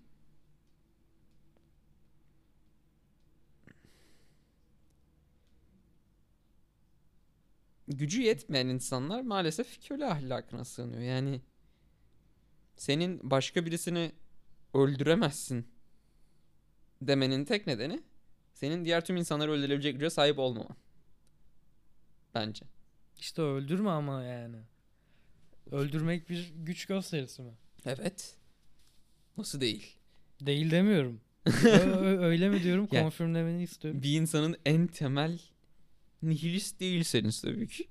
gücü 7.87 8.21
yetmeyen 8.21 8.67
insanlar 8.67 9.21
maalesef 9.21 9.87
köle 9.87 10.05
ahlakına 10.05 10.65
sığınıyor. 10.65 11.01
Yani 11.01 11.41
senin 12.75 13.31
başka 13.31 13.65
birisini 13.65 14.11
öldüremezsin 14.73 15.67
demenin 17.01 17.45
tek 17.45 17.67
nedeni 17.67 18.03
senin 18.53 18.85
diğer 18.85 19.05
tüm 19.05 19.17
insanları 19.17 19.51
öldürebilecek 19.51 19.93
güce 19.93 20.09
sahip 20.09 20.39
olmaman. 20.39 20.75
Bence. 22.33 22.72
İşte 23.23 23.41
öldürme 23.41 23.89
ama 23.89 24.23
yani. 24.23 24.57
Öldürmek 25.71 26.29
bir 26.29 26.53
güç 26.55 26.85
gösterisi 26.85 27.41
mi? 27.41 27.51
Evet. 27.85 28.35
Nasıl 29.37 29.61
değil? 29.61 29.95
Değil 30.41 30.71
demiyorum. 30.71 31.21
Öyle 32.19 32.49
mi 32.49 32.63
diyorum? 32.63 32.87
Konfirmlemeni 32.87 33.63
istiyorum. 33.63 34.03
bir 34.03 34.21
insanın 34.21 34.55
en 34.65 34.87
temel 34.87 35.39
nihilist 36.21 36.79
değilseniz 36.79 37.41
tabii 37.41 37.67
ki. 37.67 37.87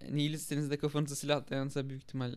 Yani 0.00 0.16
nihilisteniz 0.16 0.70
de 0.70 0.78
kafanıza 0.78 1.14
silah 1.14 1.50
dayansa 1.50 1.88
büyük 1.88 2.02
ihtimalle. 2.02 2.36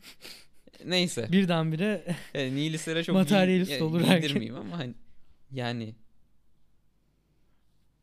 Neyse. 0.84 1.28
Birdenbire 1.32 2.16
Yani 2.34 2.56
nihilistlere 2.56 3.04
çok 3.04 3.14
Materyalist 3.14 3.70
yani 3.70 3.82
olur 3.82 4.00
giydirmeyeyim 4.00 4.56
ama 4.56 4.78
hani 4.78 4.94
yani 5.52 5.94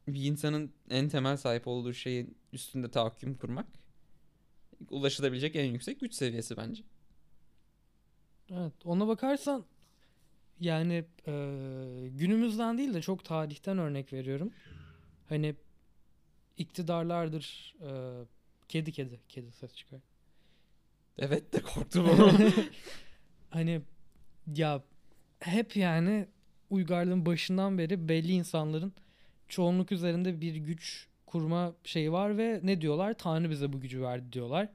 bir 0.08 0.26
insanın 0.26 0.74
en 0.90 1.10
temel 1.10 1.38
sahip 1.38 1.68
olduğu 1.68 1.94
şeyin 1.94 2.38
üstünde 2.54 2.92
tahakküm 2.92 3.38
kurmak 3.38 3.68
ulaşılabilecek 4.90 5.56
en 5.56 5.66
yüksek 5.66 6.00
güç 6.00 6.14
seviyesi 6.14 6.58
bence. 6.58 6.84
evet 8.52 8.74
ona 8.86 9.08
bakarsan 9.08 9.66
yani 10.60 11.06
e, 11.28 11.34
günümüzden 12.12 12.78
değil 12.78 12.94
de 12.94 13.02
çok 13.02 13.26
tarihten 13.26 13.78
örnek 13.78 14.14
veriyorum. 14.14 14.52
Hani 15.30 15.56
iktidarlardır 16.58 17.76
e, 17.82 17.90
kedi 18.70 18.92
kedi 18.92 19.20
kedi 19.30 19.52
ses 19.52 19.74
çıkar. 19.74 20.00
Evet 21.18 21.54
de 21.54 21.62
korktum 21.62 22.10
ama. 22.10 22.40
hani 23.50 23.82
ya 24.56 24.84
hep 25.40 25.76
yani 25.76 26.28
uygarlığın 26.70 27.26
başından 27.26 27.78
beri 27.78 28.10
belli 28.10 28.32
insanların 28.32 28.94
çoğunluk 29.48 29.92
üzerinde 29.92 30.42
bir 30.42 30.56
güç 30.56 31.08
kurma 31.26 31.74
şeyi 31.84 32.12
var 32.12 32.38
ve 32.38 32.60
ne 32.64 32.82
diyorlar? 32.82 33.14
Tanrı 33.14 33.50
bize 33.50 33.74
bu 33.74 33.80
gücü 33.82 34.02
verdi 34.02 34.34
diyorlar. 34.34 34.70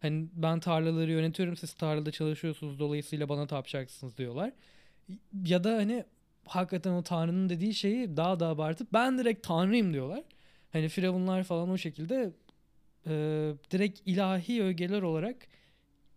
Hani 0.00 0.28
ben 0.32 0.60
tarlaları 0.60 1.10
yönetiyorum 1.10 1.56
siz 1.56 1.72
tarlada 1.72 2.10
çalışıyorsunuz 2.10 2.78
dolayısıyla 2.78 3.28
bana 3.28 3.46
tapacaksınız 3.46 4.18
diyorlar. 4.18 4.52
Ya 5.44 5.64
da 5.64 5.76
hani 5.76 6.04
hakikaten 6.46 6.92
o 6.92 7.02
Tanrı'nın 7.02 7.48
dediği 7.48 7.74
şeyi 7.74 8.16
daha 8.16 8.40
da 8.40 8.46
abartıp 8.46 8.92
ben 8.92 9.18
direkt 9.18 9.46
Tanrıyım 9.46 9.92
diyorlar. 9.92 10.24
Hani 10.72 10.88
firavunlar 10.88 11.44
falan 11.44 11.70
o 11.70 11.78
şekilde 11.78 12.32
e, 13.06 13.12
direkt 13.70 14.00
ilahi 14.06 14.62
ögeler 14.62 15.02
olarak 15.02 15.36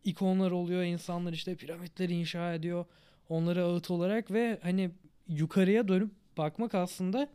ikonlar 0.03 0.51
oluyor. 0.51 0.83
İnsanlar 0.83 1.33
işte 1.33 1.55
piramitleri 1.55 2.13
inşa 2.13 2.53
ediyor. 2.53 2.85
Onları 3.29 3.63
ağıt 3.63 3.91
olarak 3.91 4.31
ve 4.31 4.59
hani 4.61 4.91
yukarıya 5.27 5.87
dönüp 5.87 6.11
bakmak 6.37 6.75
aslında 6.75 7.29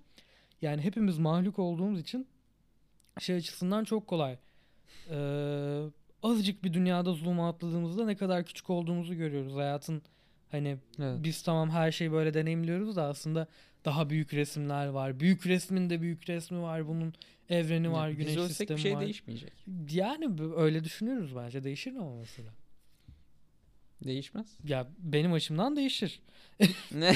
yani 0.67 0.83
hepimiz 0.83 1.19
mahluk 1.19 1.59
olduğumuz 1.59 2.01
için 2.01 2.27
şey 3.21 3.37
açısından 3.37 3.85
çok 3.85 4.07
kolay. 4.07 4.39
Ee, 5.11 5.83
azıcık 6.23 6.65
bir 6.65 6.73
dünyada 6.73 7.13
zulme 7.13 7.43
atladığımızda 7.43 8.05
ne 8.05 8.17
kadar 8.17 8.45
küçük 8.45 8.71
olduğumuzu 8.71 9.15
görüyoruz. 9.15 9.55
Hayatın 9.55 10.03
hani 10.51 10.77
Evet. 10.99 11.19
biz 11.23 11.43
tamam 11.43 11.71
her 11.71 11.93
şeyi 11.93 12.13
böyle 12.13 12.35
deneyimliyoruz 12.35 12.97
da 12.97 13.05
aslında 13.05 13.47
daha 13.85 14.11
büyük 14.11 14.35
resimler 14.35 14.87
var. 14.87 15.21
Büyük 15.21 15.47
resmin 15.47 15.91
de 15.91 16.01
büyük 16.01 16.29
resmi 16.29 16.63
var. 16.63 16.89
Bunun 16.89 17.15
evreni 17.49 17.93
var, 17.93 18.11
Biz 18.11 18.17
güneş 18.19 18.37
ölsek 18.37 18.57
sistemi 18.57 18.77
bir 18.77 18.83
şey 18.83 18.95
var. 18.95 19.01
değişmeyecek. 19.03 19.53
Yani 19.91 20.29
öyle 20.57 20.85
düşünüyoruz 20.85 21.37
bence. 21.37 21.65
Değişir 21.65 21.93
mi 21.93 22.01
ama 22.01 22.17
mesela? 22.17 22.51
Değişmez. 24.05 24.47
Ya 24.65 24.87
benim 24.99 25.33
açımdan 25.33 25.77
değişir. 25.77 26.21
Ne? 26.95 27.13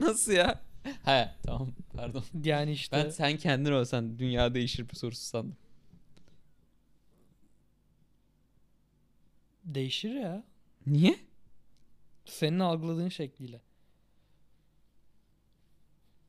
Nasıl 0.00 0.32
ya? 0.32 0.60
He 1.04 1.28
tamam 1.42 1.68
pardon. 1.96 2.24
Yani 2.44 2.72
işte 2.72 2.96
Ben 2.96 3.10
sen 3.10 3.36
kendin 3.36 3.72
olsan 3.72 4.18
dünya 4.18 4.54
değişir 4.54 4.88
bir 4.88 4.94
sorusu 4.94 5.22
sandım. 5.24 5.56
değişir 9.64 10.14
ya. 10.14 10.44
Niye? 10.86 11.16
senin 12.24 12.58
algıladığın 12.58 13.08
şekliyle. 13.08 13.60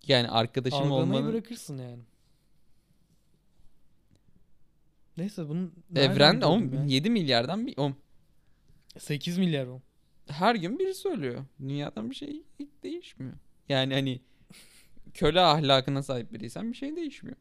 Yani 0.07 0.29
arkadaşım 0.29 0.79
Algılamayı 0.79 1.03
olmanın 1.03 1.33
bırakırsın 1.33 1.77
yani. 1.77 2.03
Neyse 5.17 5.49
bunun 5.49 5.73
evren 5.95 6.33
gördüm 6.33 6.47
ama 6.47 6.75
ya? 6.75 6.83
7 6.87 7.09
milyardan 7.09 7.67
bir 7.67 7.73
o 7.77 7.93
8 8.97 9.37
milyar 9.37 9.67
o. 9.67 9.81
her 10.27 10.55
gün 10.55 10.79
biri 10.79 10.93
söylüyor. 10.93 11.45
Dünyadan 11.61 12.09
bir 12.09 12.15
şey 12.15 12.43
değişmiyor. 12.83 13.33
Yani 13.69 13.93
hani 13.93 14.21
köle 15.13 15.41
ahlakına 15.41 16.03
sahip 16.03 16.33
biriysen 16.33 16.71
bir 16.71 16.77
şey 16.77 16.95
değişmiyor. 16.95 17.37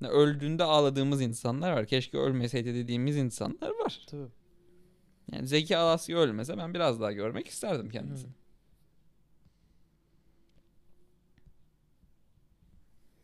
Ya 0.00 0.08
Öldüğünde 0.10 0.64
ağladığımız 0.64 1.22
insanlar 1.22 1.72
var. 1.72 1.86
Keşke 1.86 2.18
ölmeseydi 2.18 2.74
dediğimiz 2.74 3.16
insanlar 3.16 3.68
var. 3.68 4.06
Tabii. 4.06 4.28
Yani 5.32 5.46
Zeki 5.46 5.76
Alasya 5.76 6.18
ölmese 6.18 6.58
ben 6.58 6.74
biraz 6.74 7.00
daha 7.00 7.12
görmek 7.12 7.48
isterdim 7.48 7.90
kendisini. 7.90 8.30
Hı. 8.30 8.34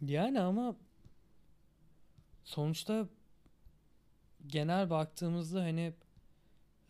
Yani 0.06 0.40
ama 0.40 0.76
sonuçta 2.44 3.08
genel 4.46 4.90
baktığımızda 4.90 5.60
hani 5.62 5.94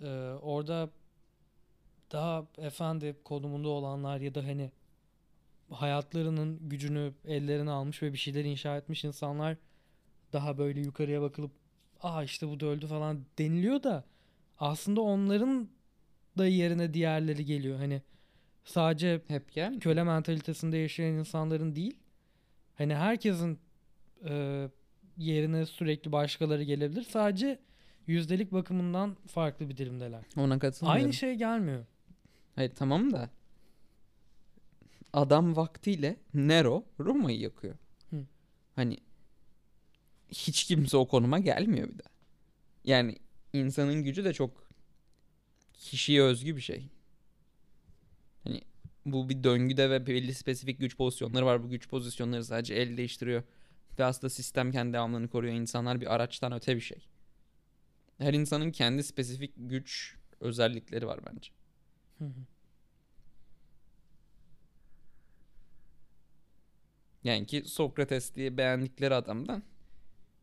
e, 0.00 0.08
orada 0.42 0.90
daha 2.12 2.46
efendi 2.58 3.16
konumunda 3.24 3.68
olanlar 3.68 4.20
ya 4.20 4.34
da 4.34 4.44
hani 4.44 4.70
hayatlarının 5.70 6.68
gücünü 6.68 7.12
ellerine 7.24 7.70
almış 7.70 8.02
ve 8.02 8.12
bir 8.12 8.18
şeyler 8.18 8.44
inşa 8.44 8.76
etmiş 8.76 9.04
insanlar 9.04 9.56
daha 10.32 10.58
böyle 10.58 10.80
yukarıya 10.80 11.22
bakılıp 11.22 11.52
aa 12.00 12.24
işte 12.24 12.48
bu 12.48 12.60
da 12.60 12.66
öldü 12.66 12.86
falan 12.86 13.24
deniliyor 13.38 13.82
da 13.82 14.04
aslında 14.58 15.00
onların 15.00 15.68
da 16.38 16.46
yerine 16.46 16.94
diğerleri 16.94 17.44
geliyor. 17.44 17.78
Hani 17.78 18.02
sadece 18.64 19.20
Hep 19.28 19.52
gel. 19.52 19.80
köle 19.80 20.02
mentalitesinde 20.02 20.76
yaşayan 20.76 21.14
insanların 21.14 21.76
değil. 21.76 21.96
Hani 22.74 22.94
herkesin 22.94 23.58
e, 24.28 24.68
yerine 25.16 25.66
sürekli 25.66 26.12
başkaları 26.12 26.62
gelebilir. 26.62 27.02
Sadece 27.02 27.58
yüzdelik 28.06 28.52
bakımından 28.52 29.16
farklı 29.26 29.68
bir 29.68 29.76
dilimdeler. 29.76 30.20
Ona 30.36 30.58
katılmıyorum. 30.58 31.02
Aynı 31.04 31.12
şey 31.12 31.34
gelmiyor. 31.34 31.84
Hayır 32.54 32.72
tamam 32.74 33.12
da 33.12 33.30
adam 35.12 35.56
vaktiyle 35.56 36.16
Nero 36.34 36.84
Roma'yı 37.00 37.40
yakıyor. 37.40 37.74
Hı. 38.10 38.26
Hani 38.76 38.98
hiç 40.28 40.64
kimse 40.64 40.96
o 40.96 41.08
konuma 41.08 41.38
gelmiyor 41.38 41.88
bir 41.88 41.98
daha. 41.98 42.08
Yani 42.84 43.16
insanın 43.52 44.04
gücü 44.04 44.24
de 44.24 44.32
çok 44.32 44.68
kişiye 45.74 46.22
özgü 46.22 46.56
bir 46.56 46.60
şey. 46.60 46.88
Hani 48.44 48.60
bu 49.06 49.28
bir 49.28 49.44
döngüde 49.44 49.90
ve 49.90 50.06
belli 50.06 50.34
spesifik 50.34 50.80
güç 50.80 50.96
pozisyonları 50.96 51.46
var. 51.46 51.62
Bu 51.62 51.70
güç 51.70 51.88
pozisyonları 51.88 52.44
sadece 52.44 52.74
el 52.74 52.96
değiştiriyor. 52.96 53.42
Ve 53.98 54.04
aslında 54.04 54.30
sistem 54.30 54.72
kendi 54.72 54.92
devamlılığını 54.92 55.28
koruyor. 55.28 55.54
İnsanlar 55.54 56.00
bir 56.00 56.14
araçtan 56.14 56.52
öte 56.52 56.76
bir 56.76 56.80
şey. 56.80 57.06
Her 58.18 58.34
insanın 58.34 58.70
kendi 58.70 59.02
spesifik 59.02 59.52
güç 59.56 60.16
özellikleri 60.40 61.06
var 61.06 61.20
bence. 61.26 61.50
Hı 62.18 62.24
hı. 62.24 62.57
Yani 67.24 67.46
ki 67.46 67.62
Sokrates 67.66 68.34
diye 68.34 68.56
beğendikleri 68.56 69.14
adamdan 69.14 69.62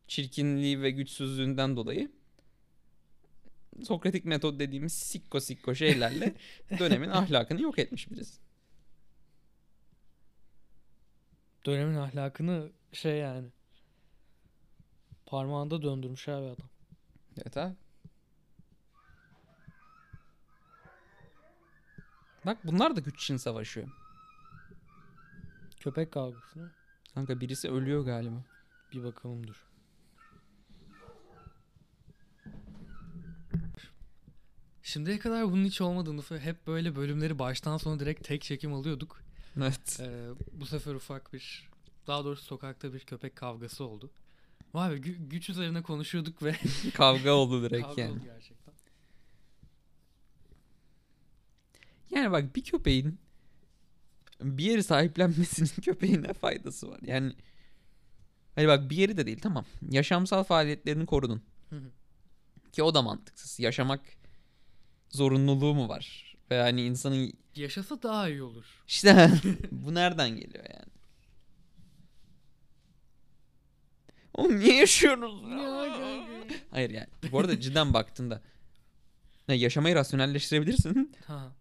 çirkinliği 0.08 0.82
ve 0.82 0.90
güçsüzlüğünden 0.90 1.76
dolayı 1.76 2.10
Sokratik 3.84 4.24
metod 4.24 4.58
dediğimiz 4.58 4.92
sikko 4.92 5.40
sikko 5.40 5.74
şeylerle 5.74 6.34
dönemin 6.78 7.08
ahlakını 7.08 7.62
yok 7.62 7.78
etmiş 7.78 8.10
birisi. 8.10 8.40
Dönemin 11.66 11.96
ahlakını 11.96 12.70
şey 12.92 13.18
yani 13.18 13.48
parmağında 15.26 15.82
döndürmüş 15.82 16.28
abi 16.28 16.46
adam. 16.46 16.68
Evet 17.38 17.56
abi. 17.56 17.74
Bak 22.46 22.58
bunlar 22.64 22.96
da 22.96 23.00
güç 23.00 23.22
için 23.22 23.36
savaşıyor. 23.36 23.88
Köpek 25.86 26.12
kavgası 26.12 26.58
mı? 26.58 26.70
Kanka 27.14 27.40
birisi 27.40 27.70
ölüyor 27.70 28.04
galiba. 28.04 28.44
Bir 28.92 29.04
bakalım 29.04 29.46
dur. 29.46 29.66
Şimdiye 34.82 35.18
kadar 35.18 35.52
bunun 35.52 35.64
hiç 35.64 35.80
olmadığını 35.80 36.38
hep 36.38 36.66
böyle 36.66 36.96
bölümleri 36.96 37.38
baştan 37.38 37.76
sona 37.76 38.00
direkt 38.00 38.24
tek 38.28 38.42
çekim 38.42 38.72
alıyorduk. 38.74 39.20
Evet. 39.56 39.98
Ee, 40.00 40.28
bu 40.52 40.66
sefer 40.66 40.94
ufak 40.94 41.32
bir, 41.32 41.68
daha 42.06 42.24
doğrusu 42.24 42.44
sokakta 42.44 42.94
bir 42.94 43.00
köpek 43.00 43.36
kavgası 43.36 43.84
oldu. 43.84 44.10
Vay 44.74 44.90
be 44.90 44.96
gü- 44.96 45.28
güç 45.28 45.50
üzerine 45.50 45.82
konuşuyorduk 45.82 46.42
ve 46.42 46.56
Kavga 46.94 47.32
oldu 47.32 47.62
direkt 47.62 47.86
kavga 47.86 48.02
yani. 48.02 48.12
oldu 48.12 48.20
gerçekten. 48.24 48.74
Yani 52.10 52.32
bak 52.32 52.56
bir 52.56 52.64
köpeğin 52.64 53.18
bir 54.40 54.64
yeri 54.64 54.82
sahiplenmesinin 54.82 55.68
köpeğine 55.82 56.32
faydası 56.32 56.90
var. 56.90 57.00
Yani 57.02 57.32
hani 58.54 58.68
bak 58.68 58.90
bir 58.90 58.96
yeri 58.96 59.16
de 59.16 59.26
değil 59.26 59.38
tamam. 59.42 59.64
Yaşamsal 59.90 60.44
faaliyetlerini 60.44 61.06
korudun. 61.06 61.42
Ki 62.72 62.82
o 62.82 62.94
da 62.94 63.02
mantıksız. 63.02 63.60
Yaşamak 63.60 64.00
zorunluluğu 65.10 65.74
mu 65.74 65.88
var? 65.88 66.36
Ve 66.50 66.60
hani 66.60 66.82
insanın 66.82 67.32
Yaşasa 67.56 68.02
daha 68.02 68.28
iyi 68.28 68.42
olur. 68.42 68.64
işte 68.88 69.30
bu 69.70 69.94
nereden 69.94 70.30
geliyor 70.30 70.64
yani? 70.74 70.92
Oğlum 74.34 74.60
niye 74.60 74.74
yaşıyorsunuz? 74.74 75.42
Hayır 76.70 76.90
yani. 76.90 77.06
Bu 77.32 77.38
arada 77.40 77.60
cidden 77.60 77.94
baktığında 77.94 78.42
ya 79.48 79.54
yaşamayı 79.54 79.94
rasyonelleştirebilirsin 79.94 81.12
Ha. 81.26 81.52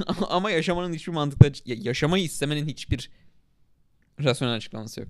ama 0.28 0.50
yaşamanın 0.50 0.92
hiçbir 0.94 1.12
mantıklı 1.12 1.52
yaşamayı 1.64 2.24
istemenin 2.24 2.66
hiçbir 2.66 3.10
rasyonel 4.24 4.54
açıklaması 4.54 5.00
yok. 5.00 5.08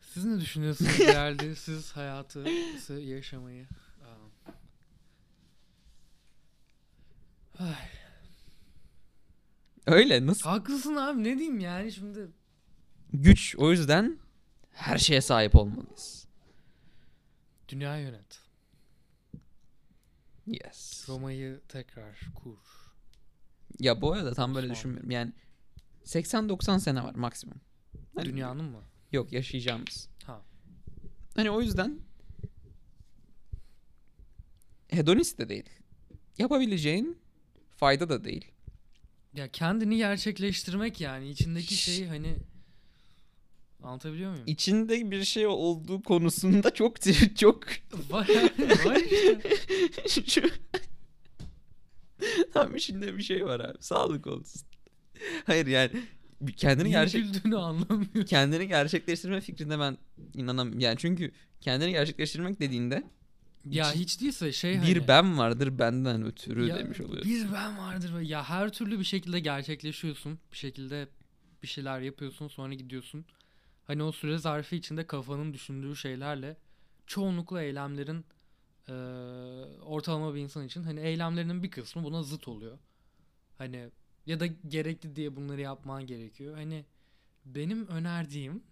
Siz 0.00 0.24
ne 0.24 0.40
düşünüyorsunuz 0.40 0.98
değerli 0.98 1.56
siz 1.56 1.92
hayatı, 1.92 2.38
yaşamayı? 2.92 3.66
Ay, 7.58 7.74
Öyle 9.86 10.26
nasıl? 10.26 10.48
haklısın 10.50 10.96
abi 10.96 11.24
ne 11.24 11.38
diyeyim 11.38 11.60
yani 11.60 11.92
şimdi 11.92 12.28
Güç 13.12 13.54
o 13.58 13.70
yüzden 13.70 14.18
her 14.72 14.98
şeye 14.98 15.20
sahip 15.20 15.54
olmalıyız. 15.56 16.26
dünya 17.68 17.96
yönet. 17.98 18.39
Yes. 20.50 21.08
Roma'yı 21.08 21.60
tekrar 21.68 22.20
kur. 22.34 22.58
Ya 23.80 24.00
bu 24.00 24.12
arada 24.12 24.34
tam 24.34 24.54
böyle 24.54 24.70
düşünmüyorum. 24.70 25.10
Yani 25.10 25.32
80-90 26.04 26.80
sene 26.80 27.04
var 27.04 27.14
maksimum. 27.14 27.60
Hani- 28.14 28.26
Dünyanın 28.26 28.64
mı? 28.64 28.82
Yok 29.12 29.32
yaşayacağımız. 29.32 30.08
Ha. 30.24 30.42
Hani 31.36 31.50
o 31.50 31.60
yüzden 31.62 32.00
hedonist 34.88 35.38
de 35.38 35.48
değil. 35.48 35.70
Yapabileceğin 36.38 37.18
fayda 37.76 38.08
da 38.08 38.24
değil. 38.24 38.52
Ya 39.34 39.48
kendini 39.48 39.96
gerçekleştirmek 39.96 41.00
yani 41.00 41.28
içindeki 41.30 41.74
Şş. 41.74 41.80
şeyi 41.84 42.08
hani 42.08 42.36
anlatabiliyor 43.82 44.30
muyum? 44.30 44.44
İçinde 44.46 45.10
bir 45.10 45.24
şey 45.24 45.46
olduğu 45.46 46.02
konusunda 46.02 46.74
çok 46.74 46.96
çok 47.36 47.64
var, 48.10 48.28
var 48.84 48.96
işte. 50.06 50.42
Tam 52.52 52.76
içinde 52.76 53.16
bir 53.16 53.22
şey 53.22 53.44
var 53.46 53.60
abi. 53.60 53.78
Sağlık 53.80 54.26
olsun. 54.26 54.62
Hayır 55.46 55.66
yani 55.66 55.90
kendini 56.56 56.84
Niye 56.88 56.98
gerçek 56.98 57.24
güldüğünü 57.24 57.56
anlamıyorum. 57.56 58.24
kendini 58.24 58.68
gerçekleştirme 58.68 59.40
fikrine 59.40 59.78
ben 59.78 59.98
inanam 60.34 60.78
yani 60.78 60.96
çünkü 60.98 61.32
kendini 61.60 61.90
gerçekleştirmek 61.90 62.60
dediğinde 62.60 63.02
Ya 63.70 63.90
İçi- 63.92 63.98
hiç 64.00 64.20
değilse 64.20 64.52
şey 64.52 64.74
bir 64.74 64.96
hani. 64.96 65.08
ben 65.08 65.38
vardır 65.38 65.78
benden 65.78 66.24
ötürü 66.24 66.66
Ya 66.68 66.78
demiş 66.78 67.00
oluyorsun. 67.00 67.30
Bir 67.32 67.52
ben 67.52 67.78
vardır 67.78 68.20
ya 68.20 68.44
her 68.44 68.72
türlü 68.72 68.98
bir 68.98 69.04
şekilde 69.04 69.40
gerçekleşiyorsun. 69.40 70.38
Bir 70.52 70.56
şekilde 70.56 71.08
bir 71.62 71.68
şeyler 71.68 72.00
yapıyorsun 72.00 72.48
sonra 72.48 72.74
gidiyorsun. 72.74 73.24
Hani 73.90 74.02
o 74.02 74.12
süre 74.12 74.38
zarfı 74.38 74.76
içinde 74.76 75.06
kafanın 75.06 75.54
düşündüğü 75.54 75.96
şeylerle 75.96 76.56
çoğunlukla 77.06 77.62
eylemlerin 77.62 78.24
eee, 78.88 78.94
ortalama 79.82 80.34
bir 80.34 80.40
insan 80.40 80.66
için 80.66 80.82
hani 80.82 81.00
eylemlerinin 81.00 81.62
bir 81.62 81.70
kısmı 81.70 82.04
buna 82.04 82.22
zıt 82.22 82.48
oluyor. 82.48 82.78
Hani 83.58 83.88
ya 84.26 84.40
da 84.40 84.46
gerekli 84.46 85.16
diye 85.16 85.36
bunları 85.36 85.60
yapman 85.60 86.06
gerekiyor. 86.06 86.54
Hani 86.54 86.84
benim 87.44 87.86
önerdiğim 87.86 88.62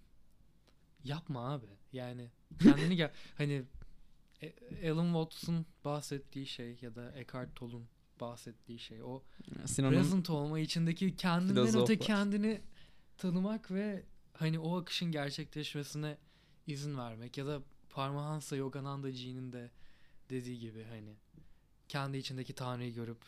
yapma 1.04 1.52
abi. 1.52 1.66
Yani 1.92 2.31
kendini 2.62 2.96
gel 2.96 3.12
hani 3.38 3.62
E- 4.42 4.90
Alan 4.90 5.07
Watts'un 5.07 5.66
bahsettiği 5.85 6.46
şey 6.46 6.78
ya 6.81 6.94
da 6.94 7.12
Eckhart 7.16 7.57
Tolle'un 7.57 7.87
bahsettiği 8.20 8.78
şey 8.78 9.02
o 9.02 9.22
Sinan'ın 9.66 9.94
present 9.94 10.31
olma 10.31 10.59
içindeki 10.61 11.16
kendinden 11.16 11.66
öte 11.83 11.98
kendini 11.98 12.61
tanımak 13.16 13.70
ve 13.70 14.04
hani 14.38 14.59
o 14.59 14.81
akışın 14.81 15.12
gerçekleşmesine 15.12 16.16
izin 16.66 16.98
vermek 16.98 17.38
ya 17.38 17.46
da 17.46 17.62
Paramahansa 17.90 18.57
Yoganandaji'nin 18.57 19.53
de 19.53 19.70
dediği 20.31 20.59
gibi 20.59 20.85
hani 20.85 21.16
kendi 21.88 22.18
içindeki 22.18 22.55
Tanrı'yı 22.55 22.94
görüp 22.94 23.22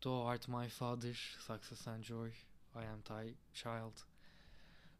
Thou 0.00 0.26
art 0.26 0.48
my 0.48 0.68
father, 0.68 1.36
success 1.38 1.88
and 1.88 2.02
joy, 2.02 2.30
I 2.74 2.86
am 2.86 3.02
thy 3.02 3.34
child, 3.54 3.92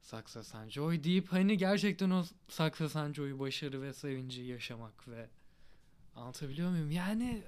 success 0.03 0.55
and 0.55 0.71
joy 0.71 1.05
deyip 1.05 1.33
hani 1.33 1.59
gerçekten 1.59 2.11
o 2.11 2.25
success 2.49 2.97
and 2.97 3.15
joy'u, 3.15 3.39
başarı 3.39 3.83
ve 3.83 3.93
sevinci 3.93 4.43
yaşamak 4.43 5.09
ve 5.09 5.29
anlatabiliyor 6.17 6.71
muyum? 6.71 6.91
Yani 6.91 7.43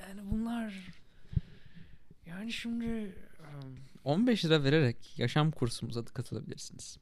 yani 0.00 0.20
bunlar 0.30 0.74
yani 2.26 2.52
şimdi 2.52 3.14
15 4.04 4.44
lira 4.44 4.64
vererek 4.64 5.18
yaşam 5.18 5.50
kursumuza 5.50 6.04
katılabilirsiniz. 6.04 6.98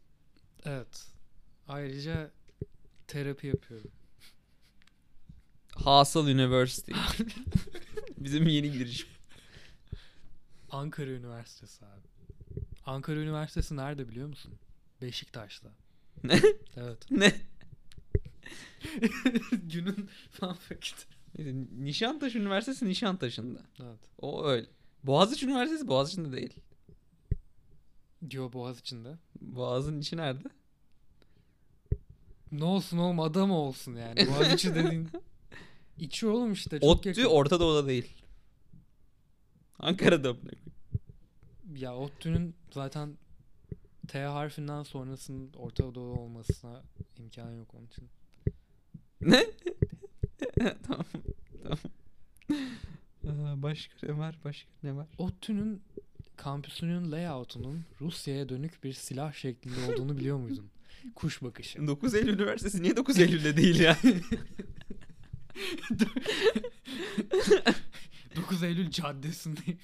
evet 0.65 1.07
ayrıca 1.69 2.31
terapi 3.07 3.47
yapıyorum. 3.47 3.91
Hasıl 5.75 6.27
University. 6.27 6.93
Bizim 8.19 8.47
yeni 8.47 8.73
girişim. 8.73 9.09
Ankara 10.71 11.11
Üniversitesi 11.11 11.85
abi. 11.85 12.09
Ankara 12.87 13.21
Üniversitesi 13.21 13.77
nerede 13.77 14.09
biliyor 14.09 14.29
musun? 14.29 14.55
Beşiktaş'ta. 15.03 15.69
Ne? 16.25 16.41
Evet. 16.77 16.99
ne? 17.11 17.33
Günün 19.53 20.09
fact. 20.31 21.05
Neyse, 21.39 21.55
Nişantaşı 21.79 22.39
Üniversitesi 22.39 22.89
Nişantaşı'nda. 22.89 23.61
Evet. 23.83 23.99
O 24.19 24.45
öyle. 24.47 24.67
Boğaziçi 25.05 25.47
Üniversitesi 25.47 25.89
Boğaziçi'nde 25.89 26.37
değil. 26.37 26.55
Diyor 28.31 28.53
Boğaz 28.53 28.79
içinde. 28.79 29.19
Boğaz'ın 29.41 30.01
içi 30.01 30.17
nerede? 30.17 30.49
Ne 32.53 32.65
olsun 32.65 32.99
oğlum 32.99 33.21
adam 33.21 33.51
olsun 33.51 33.97
yani. 33.97 34.27
Boğaziçi 34.31 34.75
dediğin 34.75 35.09
içi 35.99 36.27
oğlum 36.27 36.53
işte 36.53 36.81
çok 36.81 36.91
ODTÜ 36.91 37.09
yakın. 37.09 37.25
Orta 37.25 37.61
Doğu'da 37.61 37.89
değil. 37.89 38.25
Ankara'da. 39.79 40.33
koyayım. 40.33 40.65
Ya 41.77 41.97
ODTÜ'nün 41.97 42.55
zaten 42.71 43.19
T 44.09 44.19
harfinden 44.23 44.83
sonrasının 44.83 45.53
Orta 45.53 45.95
Doğu 45.95 46.19
olmasına 46.19 46.83
imkan 47.19 47.51
yok 47.53 47.75
onun 47.75 47.87
için. 47.87 48.09
Ne? 49.21 49.47
tamam. 50.87 51.07
Tamam. 51.63 51.79
Başka 53.63 53.95
ne 54.07 54.19
var? 54.19 54.39
Başka 54.45 54.71
ne 54.83 54.97
var? 54.97 55.07
ODTÜ'nün 55.19 55.83
kampüsünün 56.37 57.13
layout'unun 57.13 57.85
Rusya'ya 58.01 58.49
dönük 58.49 58.85
bir 58.85 58.93
silah 58.93 59.33
şeklinde 59.33 59.93
olduğunu 59.93 60.17
biliyor 60.17 60.37
muydun? 60.37 60.71
Kuş 61.15 61.43
bakışı. 61.43 61.87
9 61.87 62.15
Eylül 62.15 62.35
Üniversitesi 62.35 62.83
niye 62.83 62.97
9 62.97 63.19
Eylül'de 63.19 63.57
değil 63.57 63.81
ya? 63.81 63.97
9 68.37 68.63
Eylül 68.63 68.91
Caddesi'nde. 68.91 69.61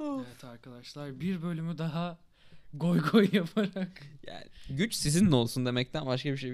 evet 0.00 0.44
arkadaşlar 0.44 1.20
bir 1.20 1.42
bölümü 1.42 1.78
daha 1.78 2.18
goy 2.74 3.00
goy 3.12 3.28
yaparak. 3.32 4.02
yani 4.26 4.44
güç 4.70 4.94
sizinle 4.94 5.34
olsun 5.34 5.66
demekten 5.66 6.06
başka 6.06 6.32
bir 6.32 6.36
şey. 6.36 6.50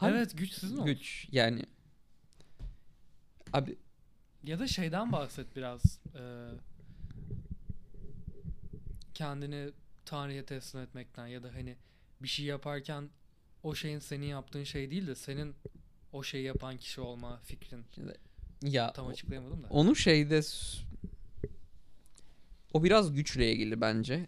Abi, 0.00 0.12
evet 0.16 0.38
güç 0.38 0.52
sizin 0.52 0.76
olsun. 0.76 0.86
Güç 0.86 1.28
yani. 1.32 1.62
Abi 3.52 3.76
Ya 4.44 4.58
da 4.58 4.66
şeyden 4.66 5.12
bahset 5.12 5.56
biraz. 5.56 5.98
Ee, 6.14 6.48
kendini 9.14 9.70
Tanrı'ya 10.04 10.44
teslim 10.44 10.82
etmekten 10.82 11.26
ya 11.26 11.42
da 11.42 11.54
hani 11.54 11.76
bir 12.22 12.28
şey 12.28 12.46
yaparken 12.46 13.10
o 13.62 13.74
şeyin 13.74 13.98
senin 13.98 14.26
yaptığın 14.26 14.64
şey 14.64 14.90
değil 14.90 15.06
de 15.06 15.14
senin 15.14 15.54
o 16.12 16.22
şeyi 16.22 16.44
yapan 16.44 16.76
kişi 16.76 17.00
olma 17.00 17.40
fikrin. 17.44 17.84
ya 18.62 18.92
Tam 18.92 19.06
açıklayamadım 19.06 19.62
da. 19.62 19.66
onu 19.70 19.96
şeyde 19.96 20.40
o 22.72 22.84
biraz 22.84 23.14
güçle 23.14 23.52
ilgili 23.52 23.80
bence. 23.80 24.26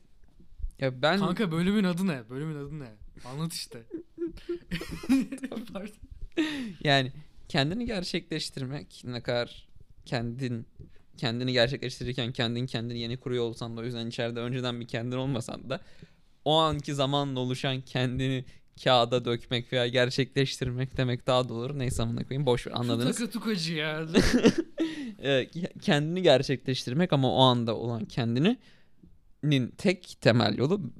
Ya 0.78 1.02
ben 1.02 1.18
Kanka 1.18 1.52
bölümün 1.52 1.84
adı 1.84 2.06
ne? 2.06 2.30
Bölümün 2.30 2.56
adı 2.56 2.78
ne? 2.78 2.92
Anlat 3.24 3.52
işte. 3.52 3.82
Yani 6.84 7.12
kendini 7.54 7.86
gerçekleştirmek 7.86 9.02
ne 9.04 9.20
kadar 9.20 9.68
kendin 10.06 10.66
kendini 11.16 11.52
gerçekleştirirken 11.52 12.32
kendin 12.32 12.66
kendini 12.66 12.98
yeni 12.98 13.16
kuruyor 13.16 13.44
olsan 13.44 13.76
da 13.76 13.80
o 13.80 13.84
yüzden 13.84 14.06
içeride 14.06 14.40
önceden 14.40 14.80
bir 14.80 14.86
kendin 14.86 15.16
olmasan 15.16 15.70
da 15.70 15.80
o 16.44 16.54
anki 16.56 16.94
zamanla 16.94 17.40
oluşan 17.40 17.80
kendini 17.80 18.44
kağıda 18.84 19.24
dökmek 19.24 19.72
veya 19.72 19.86
gerçekleştirmek 19.86 20.96
demek 20.96 21.26
daha 21.26 21.48
doğru. 21.48 21.78
Neyse 21.78 22.02
amına 22.02 22.24
koyayım 22.24 22.46
boş 22.46 22.66
ver 22.66 22.72
anladınız. 22.72 23.18
Taka 23.18 23.30
tukacı 23.30 23.74
ya. 23.74 24.06
Ee, 25.22 25.50
kendini 25.82 26.22
gerçekleştirmek 26.22 27.12
ama 27.12 27.34
o 27.34 27.42
anda 27.42 27.76
olan 27.76 28.04
kendinin 28.04 29.70
tek 29.78 30.16
temel 30.20 30.58
yolu 30.58 30.92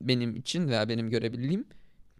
benim 0.00 0.36
için 0.36 0.68
veya 0.68 0.88
benim 0.88 1.10
görebildiğim 1.10 1.64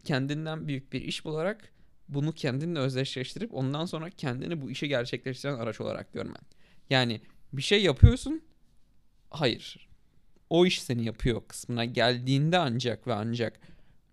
kendinden 0.04 0.68
büyük 0.68 0.92
bir 0.92 1.00
iş 1.00 1.24
bularak 1.24 1.72
bunu 2.14 2.32
kendinle 2.32 2.78
özdeşleştirip 2.78 3.54
ondan 3.54 3.86
sonra 3.86 4.10
kendini 4.10 4.60
bu 4.62 4.70
işi 4.70 4.88
gerçekleştiren 4.88 5.54
araç 5.54 5.80
olarak 5.80 6.12
görmen. 6.12 6.42
Yani 6.90 7.20
bir 7.52 7.62
şey 7.62 7.82
yapıyorsun. 7.82 8.42
Hayır. 9.30 9.88
O 10.50 10.66
iş 10.66 10.82
seni 10.82 11.04
yapıyor 11.04 11.42
kısmına 11.48 11.84
geldiğinde 11.84 12.58
ancak 12.58 13.06
ve 13.06 13.14
ancak 13.14 13.60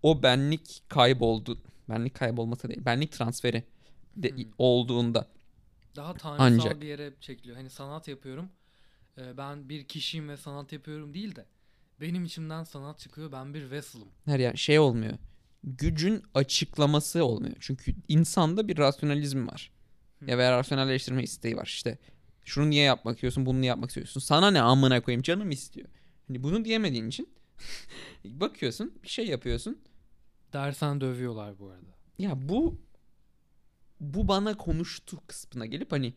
o 0.02 0.22
benlik 0.22 0.82
kayboldu. 0.88 1.58
Benlik 1.88 2.14
kaybolması 2.14 2.68
değil. 2.68 2.84
Benlik 2.84 3.12
transferi 3.12 3.62
de, 4.16 4.30
Hmm. 4.30 4.44
olduğunda 4.58 5.28
Daha 5.96 6.14
tanrısal 6.14 6.44
Ancak. 6.44 6.80
bir 6.80 6.86
yere 6.86 7.12
çekiliyor. 7.20 7.56
Hani 7.56 7.70
sanat 7.70 8.08
yapıyorum. 8.08 8.48
Ee, 9.18 9.36
ben 9.36 9.68
bir 9.68 9.84
kişiyim 9.84 10.28
ve 10.28 10.36
sanat 10.36 10.72
yapıyorum 10.72 11.14
değil 11.14 11.36
de 11.36 11.46
benim 12.00 12.24
içimden 12.24 12.64
sanat 12.64 12.98
çıkıyor. 12.98 13.32
Ben 13.32 13.54
bir 13.54 13.70
vessel'ım. 13.70 14.08
her 14.24 14.38
yer 14.38 14.54
şey 14.56 14.78
olmuyor. 14.78 15.14
Gücün 15.64 16.22
açıklaması 16.34 17.24
olmuyor. 17.24 17.56
Çünkü 17.60 17.94
insanda 18.08 18.68
bir 18.68 18.78
rasyonalizm 18.78 19.46
var. 19.46 19.72
Ya 20.26 20.38
veya 20.38 20.58
rasyonelleştirme 20.58 21.22
isteği 21.22 21.56
var. 21.56 21.66
İşte 21.66 21.98
şunu 22.44 22.70
niye 22.70 22.84
yapmak 22.84 23.14
istiyorsun, 23.16 23.46
bunu 23.46 23.60
niye 23.60 23.68
yapmak 23.68 23.90
istiyorsun. 23.90 24.20
Sana 24.20 24.50
ne 24.50 24.60
amına 24.60 25.00
koyayım 25.00 25.22
canım 25.22 25.50
istiyor. 25.50 25.88
Hani 26.28 26.42
bunu 26.42 26.64
diyemediğin 26.64 27.08
için 27.08 27.28
bakıyorsun, 28.24 28.94
bir 29.02 29.08
şey 29.08 29.26
yapıyorsun. 29.26 29.78
Dersen 30.52 31.00
dövüyorlar 31.00 31.58
bu 31.58 31.68
arada. 31.68 31.94
Ya 32.18 32.48
bu 32.48 32.80
bu 34.00 34.28
bana 34.28 34.56
konuştu 34.56 35.18
kısmına 35.26 35.66
gelip 35.66 35.92
hani 35.92 36.14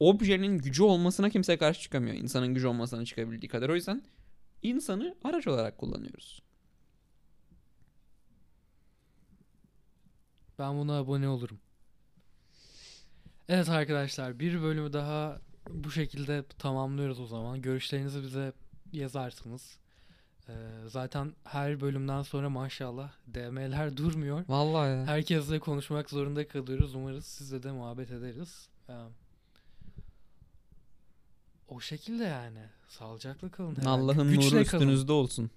objenin 0.00 0.58
gücü 0.58 0.82
olmasına 0.82 1.30
kimse 1.30 1.56
karşı 1.56 1.80
çıkamıyor. 1.80 2.14
İnsanın 2.14 2.54
gücü 2.54 2.66
olmasına 2.66 3.04
çıkabildiği 3.04 3.48
kadar. 3.48 3.68
O 3.68 3.74
yüzden 3.74 4.02
insanı 4.62 5.16
araç 5.24 5.46
olarak 5.46 5.78
kullanıyoruz. 5.78 6.42
Ben 10.58 10.78
buna 10.78 10.98
abone 10.98 11.28
olurum. 11.28 11.58
Evet 13.48 13.68
arkadaşlar 13.68 14.38
bir 14.38 14.62
bölümü 14.62 14.92
daha 14.92 15.40
bu 15.70 15.90
şekilde 15.90 16.44
tamamlıyoruz 16.58 17.20
o 17.20 17.26
zaman. 17.26 17.62
Görüşlerinizi 17.62 18.22
bize 18.22 18.52
yazarsınız. 18.92 19.78
Ee, 20.48 20.52
zaten 20.86 21.32
her 21.44 21.80
bölümden 21.80 22.22
sonra 22.22 22.50
maşallah 22.50 23.12
DM'ler 23.34 23.96
durmuyor. 23.96 24.44
Vallahi 24.48 24.90
ya. 24.90 25.06
Herkesle 25.06 25.58
konuşmak 25.58 26.10
zorunda 26.10 26.48
kalıyoruz. 26.48 26.94
Umarız 26.94 27.26
sizle 27.26 27.62
de 27.62 27.72
muhabbet 27.72 28.10
ederiz. 28.10 28.68
Ee, 28.88 28.92
o 31.68 31.80
şekilde 31.80 32.24
yani. 32.24 32.62
Sağlıcakla 32.88 33.50
kalın. 33.50 33.76
Allah'ın 33.76 34.34
nuru 34.34 34.50
kalın. 34.50 34.60
üstünüzde 34.62 35.12
olsun. 35.12 35.50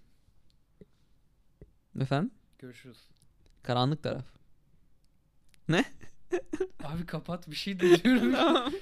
Efendim? 2.00 2.32
Görüşürüz. 2.60 2.98
Karanlık 3.64 4.04
taraf. 4.04 4.39
Abi 6.84 7.06
kapat 7.06 7.50
bir 7.50 7.56
şey 7.56 7.80
de 7.80 8.04
diyorum. 8.04 8.34
Tamam. 8.36 8.74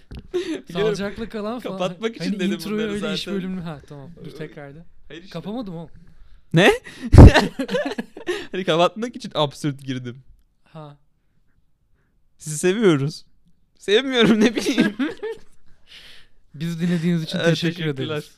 Sağlıcakla 0.72 1.30
kalan 1.30 1.60
falan. 1.60 1.78
Kapatmak 1.78 2.16
için 2.16 2.26
hani 2.26 2.40
dedim 2.40 2.52
introyu 2.54 2.78
bunları 2.78 2.92
öyle 2.92 3.14
iş 3.14 3.20
zaten. 3.24 3.34
bölümünü. 3.36 3.62
Ha 3.62 3.80
tamam. 3.90 4.12
Dur 4.26 4.32
tekrar 4.32 4.76
da. 4.76 4.86
Hayır 5.08 5.24
işte. 5.24 5.34
Kapamadım 5.34 5.76
oğlum. 5.76 5.90
Hani 8.52 8.64
kapatmak 8.64 9.16
için 9.16 9.32
absürt 9.36 9.82
girdim. 9.84 10.24
Ha. 10.64 10.98
Sizi 12.38 12.58
seviyoruz. 12.58 13.26
Sevmiyorum 13.78 14.40
ne 14.40 14.56
bileyim. 14.56 14.96
Biz 16.54 16.82
dinlediğiniz 16.82 17.24
için 17.24 17.38
Evet, 17.38 17.50
teşekkür 17.50 17.86
ederiz. 17.86 18.37